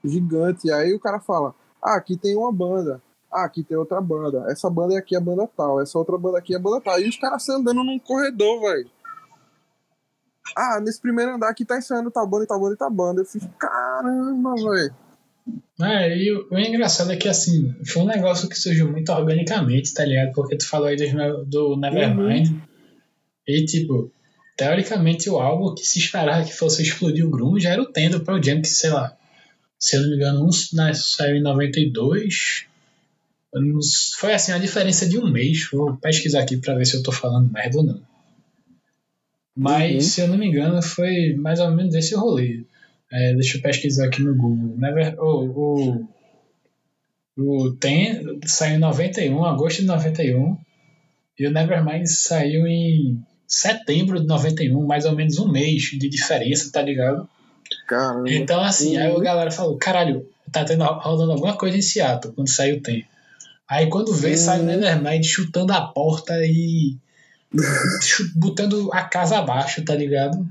Gigante. 0.02 0.68
E 0.68 0.72
aí 0.72 0.94
o 0.94 1.00
cara 1.00 1.20
fala: 1.20 1.54
Ah, 1.82 1.98
aqui 1.98 2.16
tem 2.16 2.38
uma 2.38 2.52
banda. 2.52 3.02
Ah, 3.30 3.44
aqui 3.44 3.62
tem 3.62 3.76
outra 3.76 4.00
banda. 4.00 4.46
Essa 4.50 4.70
banda 4.70 4.98
aqui 4.98 5.16
é 5.16 5.18
a 5.18 5.22
banda 5.22 5.46
tal. 5.46 5.82
Essa 5.82 5.98
outra 5.98 6.18
banda 6.18 6.38
aqui 6.38 6.54
é 6.54 6.58
a 6.58 6.62
banda 6.62 6.80
tal. 6.80 7.00
E 7.02 7.10
os 7.10 7.18
caras 7.18 7.50
andando 7.50 7.84
num 7.84 8.00
corredor, 8.00 8.62
velho. 8.62 8.90
Ah, 10.56 10.80
nesse 10.80 11.02
primeiro 11.02 11.36
andar 11.36 11.50
aqui 11.50 11.66
tá 11.66 11.78
ensaiando 11.78 12.12
tal 12.12 12.28
banda 12.28 12.46
e 12.46 12.48
tal 12.48 12.60
banda 12.60 12.76
e 12.76 12.78
tal 12.78 12.92
banda. 12.92 13.22
Eu 13.22 13.26
fiz, 13.26 13.46
caramba, 13.60 14.54
velho. 14.56 15.03
É, 15.82 16.18
e 16.18 16.32
o, 16.32 16.48
o, 16.52 16.60
engraçado 16.60 17.12
é 17.12 17.18
que, 17.18 17.28
assim, 17.28 17.76
foi 17.86 18.04
um 18.04 18.08
negócio 18.08 18.48
que 18.48 18.58
surgiu 18.58 18.90
muito 18.92 19.12
organicamente, 19.12 19.94
tá 19.94 20.06
ligado? 20.06 20.34
Porque 20.34 20.58
tu 20.58 20.68
falou 20.68 20.88
aí 20.88 20.96
do, 20.96 21.46
do 21.46 21.78
Nevermind. 21.78 22.50
Uhum. 22.50 22.62
E, 23.48 23.66
tipo, 23.66 24.12
teoricamente 24.56 25.30
o 25.30 25.40
álbum 25.40 25.74
que 25.76 25.84
se 25.84 26.00
esperava 26.00 26.46
que 26.46 26.54
fosse 26.54 26.84
explodir 26.84 27.26
o 27.26 27.32
grunge 27.32 27.68
era 27.68 27.82
o 27.82 27.86
Tendo 27.86 28.22
Pro 28.22 28.42
Jam, 28.42 28.62
que, 28.62 28.68
sei 28.68 28.92
lá, 28.92 29.18
se 29.78 29.98
eu 29.98 30.02
não 30.02 30.10
me 30.10 30.16
engano, 30.16 30.46
um 30.46 30.50
né, 30.76 30.94
saiu 30.94 31.36
em 31.36 31.42
92 31.42 32.68
foi 34.18 34.34
assim, 34.34 34.52
a 34.52 34.58
diferença 34.58 35.08
de 35.08 35.18
um 35.18 35.30
mês. 35.30 35.70
Vou 35.72 35.96
pesquisar 35.98 36.42
aqui 36.42 36.58
para 36.58 36.76
ver 36.76 36.86
se 36.86 36.98
eu 36.98 37.04
tô 37.04 37.12
falando 37.12 37.52
merda 37.52 37.78
ou 37.78 37.84
não. 37.84 38.02
Mas, 39.56 39.94
uhum. 39.94 40.02
se 40.02 40.22
eu 40.22 40.28
não 40.28 40.38
me 40.38 40.48
engano, 40.48 40.82
foi 40.82 41.36
mais 41.36 41.60
ou 41.60 41.70
menos 41.72 41.94
esse 41.94 42.16
rolê. 42.16 42.64
É, 43.14 43.32
deixa 43.36 43.58
eu 43.58 43.62
pesquisar 43.62 44.06
aqui 44.08 44.24
no 44.24 44.36
Google. 44.36 44.76
Never, 44.76 45.16
o, 45.20 46.08
o, 47.38 47.66
o 47.66 47.72
Tem 47.76 48.40
saiu 48.44 48.78
em 48.78 48.80
91, 48.80 49.46
agosto 49.46 49.82
de 49.82 49.86
91. 49.86 50.58
E 51.38 51.48
o 51.48 51.52
Nevermind 51.52 52.08
saiu 52.08 52.66
em 52.66 53.24
setembro 53.48 54.20
de 54.20 54.26
91, 54.26 54.84
mais 54.86 55.06
ou 55.06 55.16
menos 55.16 55.38
um 55.38 55.52
mês 55.52 55.84
de 55.84 56.10
diferença, 56.10 56.72
tá 56.72 56.82
ligado? 56.82 57.30
Caramba. 57.88 58.32
Então, 58.32 58.62
assim, 58.62 58.98
uhum. 58.98 59.04
aí 59.04 59.16
a 59.16 59.20
galera 59.20 59.52
falou: 59.52 59.78
caralho, 59.78 60.28
tá 60.52 60.66
tendo, 60.66 60.84
rolando 60.84 61.34
alguma 61.34 61.56
coisa 61.56 61.78
em 61.78 61.82
Seattle 61.84 62.34
quando 62.34 62.50
saiu 62.50 62.78
o 62.78 62.82
Tem. 62.82 63.06
Aí 63.70 63.88
quando 63.88 64.12
vê, 64.12 64.36
sai 64.36 64.60
o 64.60 64.64
Nevermind 64.64 65.24
chutando 65.24 65.72
a 65.72 65.82
porta 65.82 66.34
e 66.44 66.98
botando 68.36 68.92
a 68.92 69.04
casa 69.04 69.38
abaixo, 69.38 69.86
tá 69.86 69.96
ligado? 69.96 70.48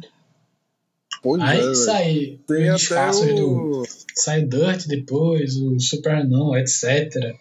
Pois 1.23 1.41
aí 1.41 1.61
é, 1.61 1.75
sai 1.75 2.41
Tem 2.49 2.71
os 2.73 2.83
espaços 2.83 3.31
o... 3.31 3.35
do. 3.35 3.83
Sai 4.15 4.43
Dirt 4.43 4.87
depois, 4.89 5.57
o 5.57 5.79
Super 5.79 6.29
Não, 6.29 6.57
etc. 6.57 7.39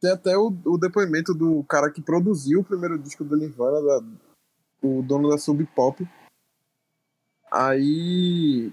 Tem 0.00 0.12
até 0.12 0.38
o, 0.38 0.54
o, 0.64 0.78
depoimento 0.78 1.34
do 1.34 1.64
cara 1.64 1.90
que 1.90 2.00
produziu 2.00 2.60
o 2.60 2.64
primeiro 2.64 2.96
disco 2.96 3.24
do 3.24 3.36
Nirvana, 3.36 3.82
da, 3.82 4.06
o 4.80 5.02
dono 5.02 5.28
da 5.28 5.36
Sub 5.36 5.62
Pop. 5.74 6.08
Aí 7.52 8.72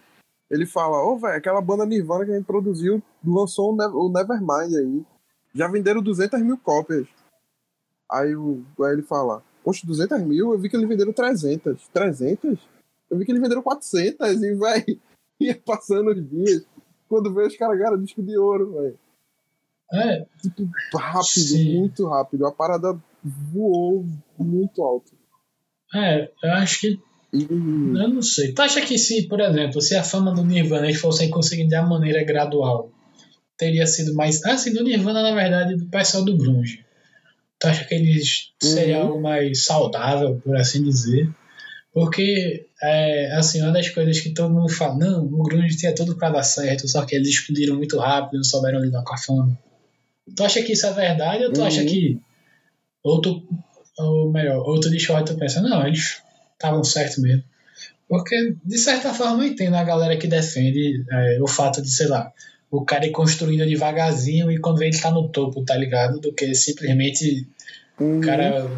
ele 0.50 0.66
fala, 0.66 1.04
ô, 1.04 1.14
oh, 1.14 1.18
velho, 1.18 1.36
aquela 1.36 1.60
banda 1.60 1.86
Nirvana 1.86 2.24
que 2.24 2.32
a 2.32 2.36
gente 2.36 2.46
produziu 2.46 3.04
lançou 3.26 3.74
o 3.74 4.10
Nevermind 4.10 4.76
aí. 4.76 5.06
Já 5.54 5.68
venderam 5.68 6.02
200 6.02 6.40
mil 6.42 6.58
cópias. 6.58 7.08
Aí, 8.10 8.34
o, 8.36 8.64
aí 8.82 8.94
ele 8.94 9.02
fala, 9.02 9.44
poxa, 9.64 9.86
200 9.86 10.22
mil? 10.22 10.54
Eu 10.54 10.60
vi 10.60 10.70
que 10.70 10.78
eles 10.78 10.88
venderam 10.88 11.12
300. 11.12 11.90
300? 11.90 12.77
Eu 13.10 13.18
vi 13.18 13.26
que 13.26 13.32
eles 13.32 13.42
venderam 13.42 13.62
400 13.62 14.42
e, 14.42 14.56
velho, 14.56 15.00
ia 15.40 15.56
passando 15.66 16.12
os 16.12 16.30
dias. 16.30 16.66
Quando 17.08 17.34
veio 17.34 17.48
os 17.48 17.56
caras 17.56 17.78
ganharam 17.78 18.02
disco 18.02 18.22
de 18.22 18.38
ouro, 18.38 18.74
velho. 18.74 19.00
É. 19.94 20.26
Tipo, 20.42 20.70
rápido, 20.98 21.24
Sim. 21.24 21.80
muito 21.80 22.08
rápido. 22.08 22.46
A 22.46 22.52
parada 22.52 22.98
voou 23.24 24.06
muito 24.38 24.84
alto. 24.84 25.14
É, 25.96 26.30
eu 26.44 26.52
acho 26.54 26.82
que 26.82 27.00
eu 27.34 28.10
não 28.10 28.22
sei. 28.22 28.54
Tu 28.54 28.62
acha 28.62 28.82
que 28.82 28.98
se, 28.98 29.28
por 29.28 29.40
exemplo, 29.40 29.82
se 29.82 29.96
a 29.96 30.04
fama 30.04 30.34
do 30.34 30.44
Nirvana 30.44 30.88
eles 30.88 31.00
fossem 31.00 31.30
conseguindo 31.30 31.70
de 31.70 31.76
uma 31.76 31.88
maneira 31.88 32.24
gradual, 32.24 32.92
teria 33.58 33.86
sido 33.86 34.14
mais. 34.16 34.44
Ah, 34.46 34.58
sim, 34.58 34.74
do 34.74 34.84
Nirvana, 34.84 35.22
na 35.22 35.36
verdade, 35.36 35.76
do 35.76 35.86
pessoal 35.88 36.24
do 36.24 36.38
Grunge. 36.38 36.86
Tu 37.60 37.68
acha 37.68 37.86
que 37.86 37.96
eles 37.96 38.54
uhum. 38.64 38.70
seria 38.70 39.02
algo 39.02 39.22
mais 39.22 39.66
saudável, 39.66 40.40
por 40.44 40.56
assim 40.56 40.84
dizer? 40.84 41.30
Porque, 41.98 42.68
é, 42.80 43.32
assim, 43.38 43.60
uma 43.60 43.72
das 43.72 43.90
coisas 43.90 44.20
que 44.20 44.30
todo 44.30 44.54
mundo 44.54 44.70
fala, 44.70 44.96
não, 45.00 45.26
o 45.26 45.42
Grunge 45.42 45.76
tinha 45.76 45.96
tudo 45.96 46.16
pra 46.16 46.30
dar 46.30 46.44
certo, 46.44 46.88
só 46.88 47.04
que 47.04 47.16
eles 47.16 47.30
explodiram 47.30 47.76
muito 47.76 47.98
rápido, 47.98 48.38
não 48.38 48.44
souberam 48.44 48.80
lidar 48.80 49.02
com 49.02 49.16
a 49.16 49.18
fama. 49.18 49.58
Tu 50.36 50.44
acha 50.44 50.62
que 50.62 50.74
isso 50.74 50.86
é 50.86 50.94
verdade 50.94 51.46
ou 51.46 51.52
tu 51.52 51.60
uhum. 51.60 51.66
acha 51.66 51.84
que. 51.84 52.20
Ou 53.04 53.20
tu. 53.20 53.42
Ou 53.98 54.32
melhor, 54.32 54.58
ou 54.58 54.80
tu 54.80 54.92
discorda 54.92 55.32
e 55.32 55.34
tu 55.34 55.40
pensa, 55.40 55.60
não, 55.60 55.88
eles 55.88 56.22
estavam 56.54 56.84
certos 56.84 57.18
mesmo. 57.18 57.44
Porque, 58.08 58.56
de 58.64 58.78
certa 58.78 59.12
forma, 59.12 59.44
eu 59.44 59.48
entendo 59.48 59.74
a 59.74 59.84
galera 59.84 60.18
que 60.18 60.28
defende 60.28 61.04
é, 61.12 61.40
o 61.42 61.48
fato 61.48 61.82
de, 61.82 61.90
sei 61.90 62.06
lá, 62.06 62.32
o 62.70 62.86
cara 62.86 63.08
ir 63.08 63.12
construindo 63.12 63.66
devagarzinho 63.66 64.52
e 64.52 64.60
quando 64.60 64.84
ele 64.84 64.96
tá 64.96 65.10
no 65.10 65.30
topo, 65.30 65.66
tá 65.66 65.76
ligado? 65.76 66.20
Do 66.20 66.32
que 66.32 66.54
simplesmente 66.54 67.48
Uhum. 68.00 68.20
o 68.20 68.22
cara 68.22 68.70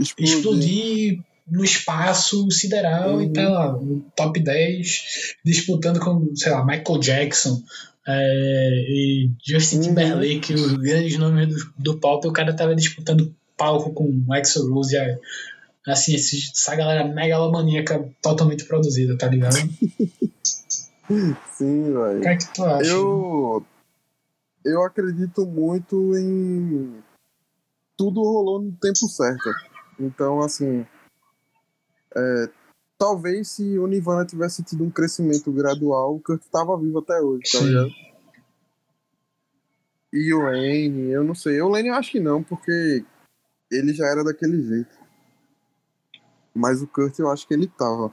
Explodir. 0.00 0.34
explodir 0.34 1.20
no 1.48 1.62
espaço 1.64 2.50
sideral 2.50 3.20
e 3.22 3.26
Uhum. 3.26 3.32
tá 3.32 3.48
lá, 3.48 3.72
no 3.72 4.00
top 4.16 4.40
10, 4.40 5.36
disputando 5.44 6.00
com, 6.00 6.34
sei 6.34 6.50
lá, 6.52 6.64
Michael 6.64 6.98
Jackson 6.98 7.62
é, 8.08 8.84
e 8.88 9.30
Justin 9.44 9.76
Uhum. 9.76 9.82
Timberlake, 9.82 10.54
os 10.54 10.72
grandes 10.74 11.18
nomes 11.18 11.48
do, 11.48 11.72
do 11.78 11.98
pop, 11.98 12.24
e 12.26 12.30
o 12.30 12.32
cara 12.32 12.54
tava 12.54 12.74
disputando 12.74 13.34
palco 13.56 13.92
com 13.92 14.24
Axl 14.32 14.68
Rose, 14.72 14.94
e, 14.96 15.18
assim, 15.90 16.14
esse- 16.14 16.50
essa 16.52 16.74
galera 16.76 17.04
megalomaníaca 17.06 18.08
totalmente 18.22 18.64
produzida, 18.64 19.16
tá 19.16 19.28
ligado? 19.28 19.54
Sim, 21.56 21.90
O 21.90 22.02
velho. 22.02 22.20
que 22.20 22.28
é 22.28 22.36
que 22.36 22.54
tu 22.54 22.64
acha? 22.64 22.90
Eu, 22.90 23.64
eu 24.64 24.82
acredito 24.82 25.46
muito 25.46 26.16
em 26.16 26.94
tudo 27.96 28.20
rolou 28.22 28.60
no 28.60 28.72
tempo 28.72 29.08
certo. 29.08 29.48
Então, 29.98 30.40
assim, 30.42 30.84
é, 32.14 32.50
talvez 32.98 33.48
se 33.48 33.78
o 33.78 33.86
Nirvana 33.86 34.24
tivesse 34.26 34.62
tido 34.62 34.84
um 34.84 34.90
crescimento 34.90 35.50
gradual, 35.52 36.16
o 36.16 36.20
Kurt 36.20 36.42
tava 36.50 36.76
vivo 36.78 36.98
até 36.98 37.20
hoje, 37.20 37.42
tá 37.52 37.58
ligado? 37.64 37.90
E 40.12 40.32
o 40.32 40.38
Lane, 40.42 41.10
eu 41.10 41.24
não 41.24 41.34
sei. 41.34 41.60
O 41.60 41.68
Lane 41.68 41.88
eu 41.88 41.94
acho 41.94 42.10
que 42.12 42.20
não, 42.20 42.42
porque 42.42 43.04
ele 43.70 43.92
já 43.92 44.06
era 44.06 44.24
daquele 44.24 44.62
jeito. 44.62 44.96
Mas 46.54 46.80
o 46.80 46.86
Kurt 46.86 47.18
eu 47.18 47.30
acho 47.30 47.46
que 47.46 47.52
ele 47.54 47.66
tava. 47.68 48.12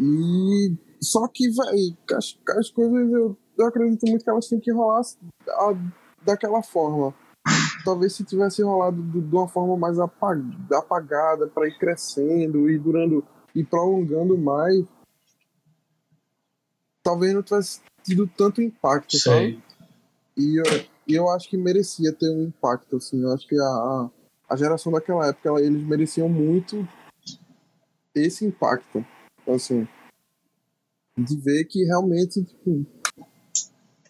E 0.00 0.76
só 1.00 1.26
que, 1.28 1.48
velho, 1.48 1.96
as, 2.16 2.38
as 2.58 2.70
coisas 2.70 3.12
eu, 3.12 3.36
eu 3.56 3.66
acredito 3.66 4.06
muito 4.06 4.24
que 4.24 4.30
elas 4.30 4.48
têm 4.48 4.60
que 4.60 4.72
rolar 4.72 5.00
a- 5.48 5.92
daquela 6.24 6.62
forma. 6.62 7.14
Talvez 7.88 8.12
se 8.12 8.22
tivesse 8.22 8.62
rolado 8.62 9.00
de, 9.00 9.34
uma 9.34 9.48
forma 9.48 9.74
mais 9.74 9.98
apa- 9.98 10.36
apagada 10.74 11.46
para 11.46 11.66
ir 11.66 11.78
crescendo 11.78 12.68
e 12.68 12.78
durando 12.78 13.24
e 13.54 13.64
prolongando 13.64 14.36
mais, 14.36 14.84
talvez 17.02 17.32
não 17.32 17.42
tivesse 17.42 17.80
tido 18.02 18.26
tanto 18.26 18.60
impacto, 18.60 19.16
sabe? 19.16 19.62
E 20.36 20.60
eu, 20.60 20.64
eu 21.08 21.30
acho 21.30 21.48
que 21.48 21.56
merecia 21.56 22.12
ter 22.12 22.28
um 22.28 22.42
impacto, 22.42 22.96
assim. 22.96 23.22
Eu 23.22 23.32
acho 23.32 23.48
que 23.48 23.58
a, 23.58 24.10
a, 24.50 24.56
geração 24.56 24.92
daquela 24.92 25.26
época, 25.26 25.48
ela- 25.48 25.62
eles 25.62 25.82
mereciam 25.82 26.28
muito 26.28 26.86
esse 28.14 28.44
impacto, 28.44 29.02
assim. 29.48 29.88
De 31.16 31.38
ver 31.38 31.64
que 31.64 31.84
realmente, 31.84 32.44
tipo, 32.44 32.84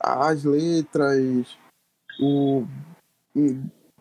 as 0.01 0.43
letras, 0.43 1.57
o, 2.21 2.67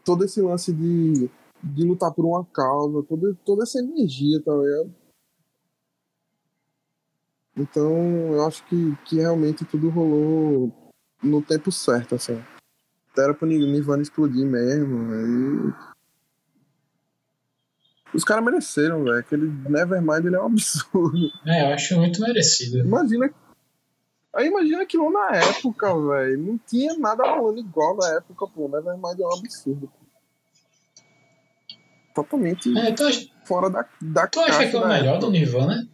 todo 0.04 0.24
esse 0.24 0.42
lance 0.42 0.74
de, 0.74 1.30
de 1.64 1.84
lutar 1.84 2.14
por 2.14 2.26
uma 2.26 2.46
causa, 2.46 3.04
toda, 3.04 3.36
toda 3.46 3.64
essa 3.64 3.80
energia, 3.80 4.42
tá 4.44 4.52
ligado? 4.54 4.94
Então, 7.58 8.34
eu 8.34 8.46
acho 8.46 8.64
que, 8.68 8.96
que 9.06 9.16
realmente 9.16 9.66
tudo 9.66 9.90
rolou 9.90 10.72
no 11.24 11.42
tempo 11.42 11.72
certo, 11.72 12.16
assim. 12.16 12.40
Era 13.18 13.34
pro 13.34 13.48
Nirvana 13.48 14.04
explodir 14.04 14.46
mesmo. 14.46 15.74
Os 18.14 18.24
caras 18.24 18.46
mereceram, 18.46 19.04
velho. 19.04 19.18
Aquele 19.18 19.48
Nevermind 19.70 20.26
ele 20.26 20.36
é 20.36 20.40
um 20.40 20.46
absurdo. 20.46 21.32
É, 21.46 21.64
eu 21.64 21.74
acho 21.74 21.98
muito 21.98 22.22
merecido. 22.22 22.78
Imagina. 22.78 23.34
Aí 24.38 24.48
imagina 24.48 24.84
aquilo 24.84 25.10
na 25.12 25.32
época, 25.36 25.88
velho. 25.88 26.38
Não 26.38 26.60
tinha 26.68 26.94
nada 26.98 27.24
rolando 27.36 27.60
igual 27.60 27.98
na 27.98 28.18
época, 28.18 28.46
pô. 28.48 28.68
Nevermind 28.68 29.20
é 29.20 29.26
um 29.26 29.34
absurdo. 29.34 29.92
Totalmente 32.14 32.76
É, 32.78 32.92
tu, 32.94 33.04
acha, 33.04 33.28
fora 33.46 33.70
da, 33.70 33.86
da 34.02 34.28
tu 34.28 34.40
acha 34.40 34.58
caixa 34.58 34.70
que 34.72 34.76
é 34.76 34.80
o 34.80 34.88
melhor 34.88 35.16
época. 35.16 35.20
do 35.20 35.32
Nirvana? 35.32 35.88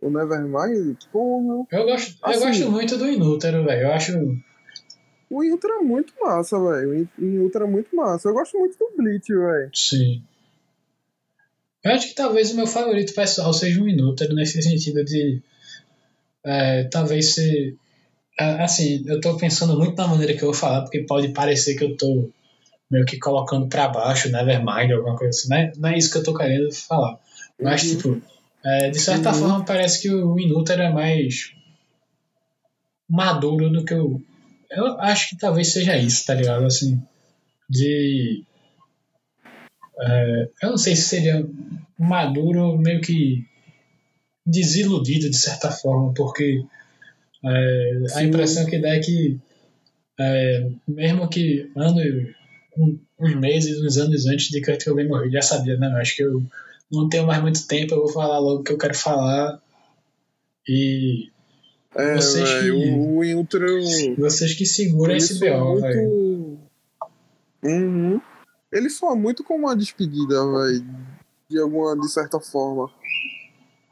O 0.00 0.08
Nevermind, 0.10 0.96
porra. 1.12 1.66
Eu 1.70 1.84
gosto, 1.84 2.18
eu 2.22 2.28
Assim. 2.30 2.46
gosto 2.46 2.70
muito 2.70 2.96
do 2.96 3.08
Inútero, 3.08 3.64
velho. 3.64 3.82
Eu 3.82 3.92
acho. 3.92 4.12
O 5.28 5.42
Ultra 5.44 5.70
é 5.74 5.80
muito 5.82 6.12
massa, 6.20 6.58
velho. 6.58 7.08
O 7.18 7.24
Ultra 7.42 7.64
é 7.64 7.68
muito 7.68 7.94
massa. 7.94 8.28
Eu 8.28 8.34
gosto 8.34 8.58
muito 8.58 8.76
do 8.78 8.90
Bleach, 8.96 9.32
velho. 9.32 9.70
Sim. 9.74 10.22
Eu 11.84 11.92
acho 11.92 12.08
que 12.08 12.14
talvez 12.14 12.50
o 12.52 12.56
meu 12.56 12.66
favorito 12.66 13.14
pessoal 13.14 13.52
seja 13.52 13.80
o 13.82 13.88
Inútero, 13.88 14.34
nesse 14.34 14.60
sentido 14.62 15.04
de. 15.04 15.42
É, 16.44 16.84
talvez 16.84 17.34
ser. 17.34 17.76
a- 18.38 18.64
Assim, 18.64 19.02
eu 19.06 19.20
tô 19.20 19.36
pensando 19.36 19.76
muito 19.78 19.96
na 19.96 20.06
maneira 20.08 20.34
que 20.34 20.42
eu 20.42 20.46
vou 20.50 20.54
falar, 20.54 20.82
porque 20.82 21.00
pode 21.04 21.28
parecer 21.32 21.74
que 21.76 21.84
eu 21.84 21.96
tô 21.96 22.30
meio 22.90 23.04
que 23.06 23.18
colocando 23.18 23.68
pra 23.68 23.88
baixo, 23.88 24.30
Nevermind, 24.30 24.90
alguma 24.92 25.16
coisa 25.16 25.30
assim. 25.30 25.48
Não 25.48 25.56
é, 25.56 25.72
não 25.76 25.88
é 25.90 25.98
isso 25.98 26.10
que 26.10 26.18
eu 26.18 26.22
tô 26.24 26.34
querendo 26.34 26.72
falar. 26.72 27.18
Mas, 27.60 27.82
Uhum. 27.84 27.96
tipo, 27.96 28.22
é, 28.64 28.90
de 28.90 28.98
certa 28.98 29.30
Uhum. 29.32 29.38
forma 29.38 29.64
parece 29.64 30.02
que 30.02 30.10
o 30.12 30.38
Inútero 30.38 30.82
é 30.82 30.90
mais 30.92 31.52
maduro 33.08 33.70
do 33.70 33.84
que 33.84 33.94
o. 33.94 34.20
Eu 34.70 34.98
acho 35.00 35.30
que 35.30 35.36
talvez 35.38 35.72
seja 35.72 35.96
isso, 35.96 36.24
tá 36.26 36.34
ligado? 36.34 36.64
Assim, 36.64 37.00
de. 37.68 38.44
é, 40.00 40.48
eu 40.62 40.70
não 40.70 40.78
sei 40.78 40.96
se 40.96 41.02
seria 41.02 41.46
maduro, 41.98 42.78
meio 42.78 43.00
que 43.00 43.44
desiludido 44.46 45.28
de 45.30 45.36
certa 45.36 45.70
forma, 45.70 46.12
porque 46.14 46.64
é, 47.44 47.92
a 48.14 48.22
impressão 48.22 48.66
que 48.66 48.78
dá 48.78 48.88
é 48.90 49.00
que, 49.00 49.38
é, 50.18 50.70
mesmo 50.86 51.28
que 51.28 51.70
anos, 51.76 52.04
um- 52.76 52.98
uns 53.18 53.34
meses, 53.36 53.80
uns 53.82 53.96
anos 53.96 54.26
antes 54.26 54.48
de 54.48 54.60
Kurt 54.62 54.84
Cobain 54.84 55.08
morrer, 55.08 55.26
eu 55.28 55.32
já 55.32 55.42
sabia, 55.42 55.76
né? 55.76 55.88
Acho 56.00 56.16
que 56.16 56.22
eu 56.24 56.42
não 56.90 57.08
tenho 57.08 57.26
mais 57.26 57.40
muito 57.42 57.66
tempo, 57.66 57.94
eu 57.94 57.98
vou 58.00 58.08
falar 58.12 58.38
logo 58.38 58.60
o 58.60 58.62
que 58.64 58.72
eu 58.72 58.78
quero 58.78 58.94
falar. 58.94 59.60
E 60.68 61.30
É, 61.96 62.14
Vocês 62.14 62.48
velho. 62.48 62.74
que- 62.76 62.90
O, 62.90 63.18
o 63.18 63.36
Ultra. 63.38 63.66
vocês 64.16 64.54
que 64.54 64.64
seguram 64.64 65.16
esse 65.16 65.40
BO, 65.40 65.80
velho. 65.80 66.08
muito. 66.08 66.60
Uhum. 67.64 68.20
Ele 68.72 68.88
soa 68.88 69.16
muito 69.16 69.42
como 69.42 69.66
uma 69.66 69.76
despedida, 69.76 70.34
velho. 70.52 70.86
De 71.48 71.58
alguma, 71.58 71.96
de 72.00 72.08
certa 72.08 72.38
forma. 72.38 72.88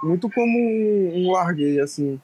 Muito 0.03 0.31
como 0.31 0.59
um, 0.59 1.27
um 1.27 1.33
larguei, 1.33 1.81
assim. 1.81 2.21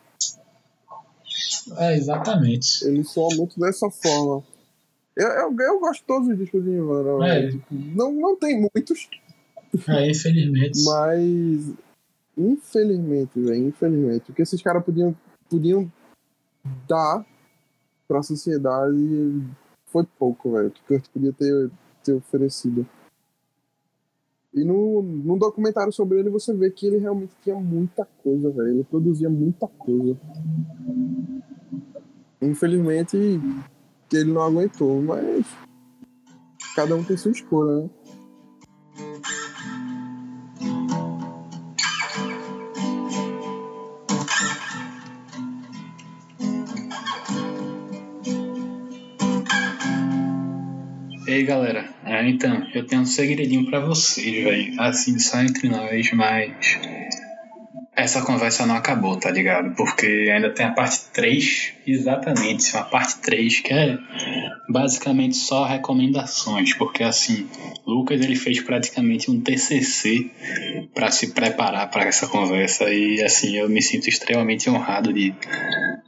É, 1.78 1.96
exatamente. 1.96 2.84
Ele 2.87 3.02
soa 3.04 3.34
muito 3.34 3.58
dessa 3.58 3.90
forma. 3.90 4.44
Eu, 5.16 5.28
eu, 5.28 5.56
eu 5.58 5.80
gosto 5.80 6.00
de 6.00 6.06
todos 6.06 6.28
os 6.28 6.38
discos 6.38 6.62
de 6.62 6.70
Nirvana, 6.70 7.26
É. 7.26 7.40
velho. 7.40 7.52
Tipo, 7.52 7.74
Não, 7.74 8.12
não 8.12 8.37
tem 8.37 8.60
muitos, 8.60 9.08
É, 9.88 10.10
infelizmente. 10.10 10.84
mas. 10.84 11.74
Infelizmente, 12.37 13.40
velho. 13.40 13.68
Infelizmente. 13.68 14.30
O 14.30 14.34
que 14.34 14.42
esses 14.42 14.60
caras 14.62 14.84
podiam, 14.84 15.16
podiam 15.48 15.90
dar 16.88 17.24
pra 18.06 18.22
sociedade 18.22 19.42
foi 19.87 20.04
pouco, 20.18 20.52
velho. 20.52 20.68
O 20.68 20.70
que 20.70 20.82
Kurt 20.82 21.08
podia 21.08 21.32
ter, 21.32 21.70
ter 22.04 22.12
oferecido. 22.12 22.87
E 24.54 24.64
no, 24.64 25.02
no 25.02 25.36
documentário 25.36 25.92
sobre 25.92 26.20
ele 26.20 26.30
você 26.30 26.54
vê 26.54 26.70
que 26.70 26.86
ele 26.86 26.98
realmente 26.98 27.32
tinha 27.42 27.56
muita 27.56 28.06
coisa, 28.22 28.50
velho. 28.50 28.68
Ele 28.68 28.84
produzia 28.84 29.28
muita 29.28 29.66
coisa. 29.66 30.16
Infelizmente, 32.40 33.16
ele 34.12 34.32
não 34.32 34.42
aguentou, 34.42 35.02
mas 35.02 35.44
cada 36.76 36.94
um 36.94 37.02
tem 37.02 37.16
sua 37.16 37.32
escolha, 37.32 37.82
né? 37.82 37.90
Ei 51.34 51.42
galera, 51.42 51.84
é, 52.04 52.28
então, 52.28 52.64
eu 52.72 52.86
tenho 52.86 53.02
um 53.02 53.04
segredinho 53.04 53.66
pra 53.66 53.80
vocês, 53.80 54.44
velho. 54.44 54.80
Assim, 54.80 55.18
só 55.18 55.40
entre 55.40 55.68
nós, 55.68 56.12
mas. 56.12 56.78
Essa 57.96 58.22
conversa 58.22 58.64
não 58.64 58.76
acabou, 58.76 59.16
tá 59.16 59.32
ligado? 59.32 59.74
Porque 59.74 60.30
ainda 60.32 60.50
tem 60.50 60.64
a 60.64 60.70
parte 60.70 61.06
3, 61.12 61.72
exatamente, 61.84 62.72
uma 62.72 62.84
parte 62.84 63.16
3 63.18 63.60
que 63.60 63.72
é 63.72 63.98
basicamente 64.68 65.36
só 65.36 65.64
recomendações, 65.64 66.72
porque 66.74 67.02
assim, 67.02 67.48
Lucas 67.84 68.20
ele 68.20 68.36
fez 68.36 68.60
praticamente 68.60 69.28
um 69.28 69.40
TCC 69.40 70.30
pra 70.94 71.10
se 71.10 71.32
preparar 71.32 71.90
para 71.90 72.04
essa 72.04 72.28
conversa 72.28 72.92
e 72.92 73.22
assim, 73.22 73.56
eu 73.56 73.68
me 73.68 73.82
sinto 73.82 74.08
extremamente 74.08 74.70
honrado 74.70 75.12
de 75.12 75.34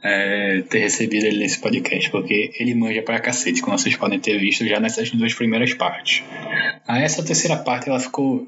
é, 0.03 0.61
ter 0.69 0.79
recebido 0.79 1.25
ele 1.25 1.39
nesse 1.39 1.59
podcast, 1.59 2.09
porque 2.09 2.51
ele 2.59 2.73
manja 2.73 3.01
pra 3.01 3.19
cacete, 3.19 3.61
como 3.61 3.77
vocês 3.77 3.95
podem 3.95 4.19
ter 4.19 4.37
visto 4.39 4.65
já 4.65 4.79
nessas 4.79 5.09
duas 5.11 5.33
primeiras 5.33 5.73
partes. 5.73 6.23
Aí 6.87 7.03
essa 7.03 7.23
terceira 7.23 7.57
parte 7.57 7.89
ela 7.89 7.99
ficou 7.99 8.47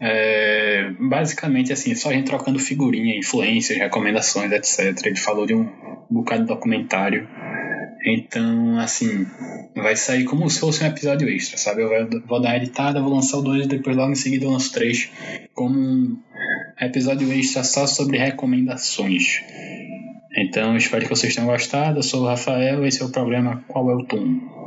é, 0.00 0.90
basicamente 0.98 1.72
assim, 1.72 1.94
só 1.94 2.08
a 2.08 2.12
gente 2.12 2.26
trocando 2.26 2.58
figurinha, 2.58 3.18
influências, 3.18 3.78
recomendações, 3.78 4.50
etc. 4.50 5.06
Ele 5.06 5.16
falou 5.16 5.46
de 5.46 5.54
um 5.54 5.68
bocado 6.10 6.42
de 6.42 6.48
documentário. 6.48 7.28
Então, 8.02 8.78
assim, 8.78 9.26
vai 9.76 9.94
sair 9.94 10.24
como 10.24 10.48
se 10.48 10.58
fosse 10.58 10.82
um 10.82 10.86
episódio 10.86 11.28
extra, 11.28 11.58
sabe? 11.58 11.82
Eu 11.82 12.08
vou 12.26 12.40
dar 12.40 12.52
a 12.52 12.56
editada, 12.56 13.02
vou 13.02 13.12
lançar 13.12 13.36
o 13.36 13.42
2 13.42 13.66
e 13.66 13.68
depois 13.68 13.94
logo 13.94 14.12
em 14.12 14.14
seguida 14.14 14.46
eu 14.46 14.50
lanço 14.50 14.72
3 14.72 15.10
como 15.52 15.78
um 15.78 16.18
episódio 16.80 17.30
extra 17.32 17.62
só 17.62 17.86
sobre 17.86 18.16
recomendações. 18.16 19.42
Então, 20.36 20.76
espero 20.76 21.02
que 21.02 21.10
vocês 21.10 21.34
tenham 21.34 21.50
gostado. 21.50 21.98
Eu 21.98 22.02
sou 22.02 22.22
o 22.22 22.26
Rafael, 22.26 22.84
esse 22.84 23.02
é 23.02 23.04
o 23.04 23.10
programa 23.10 23.64
Qual 23.66 23.90
é 23.90 23.94
o 23.94 24.04
Tom? 24.04 24.59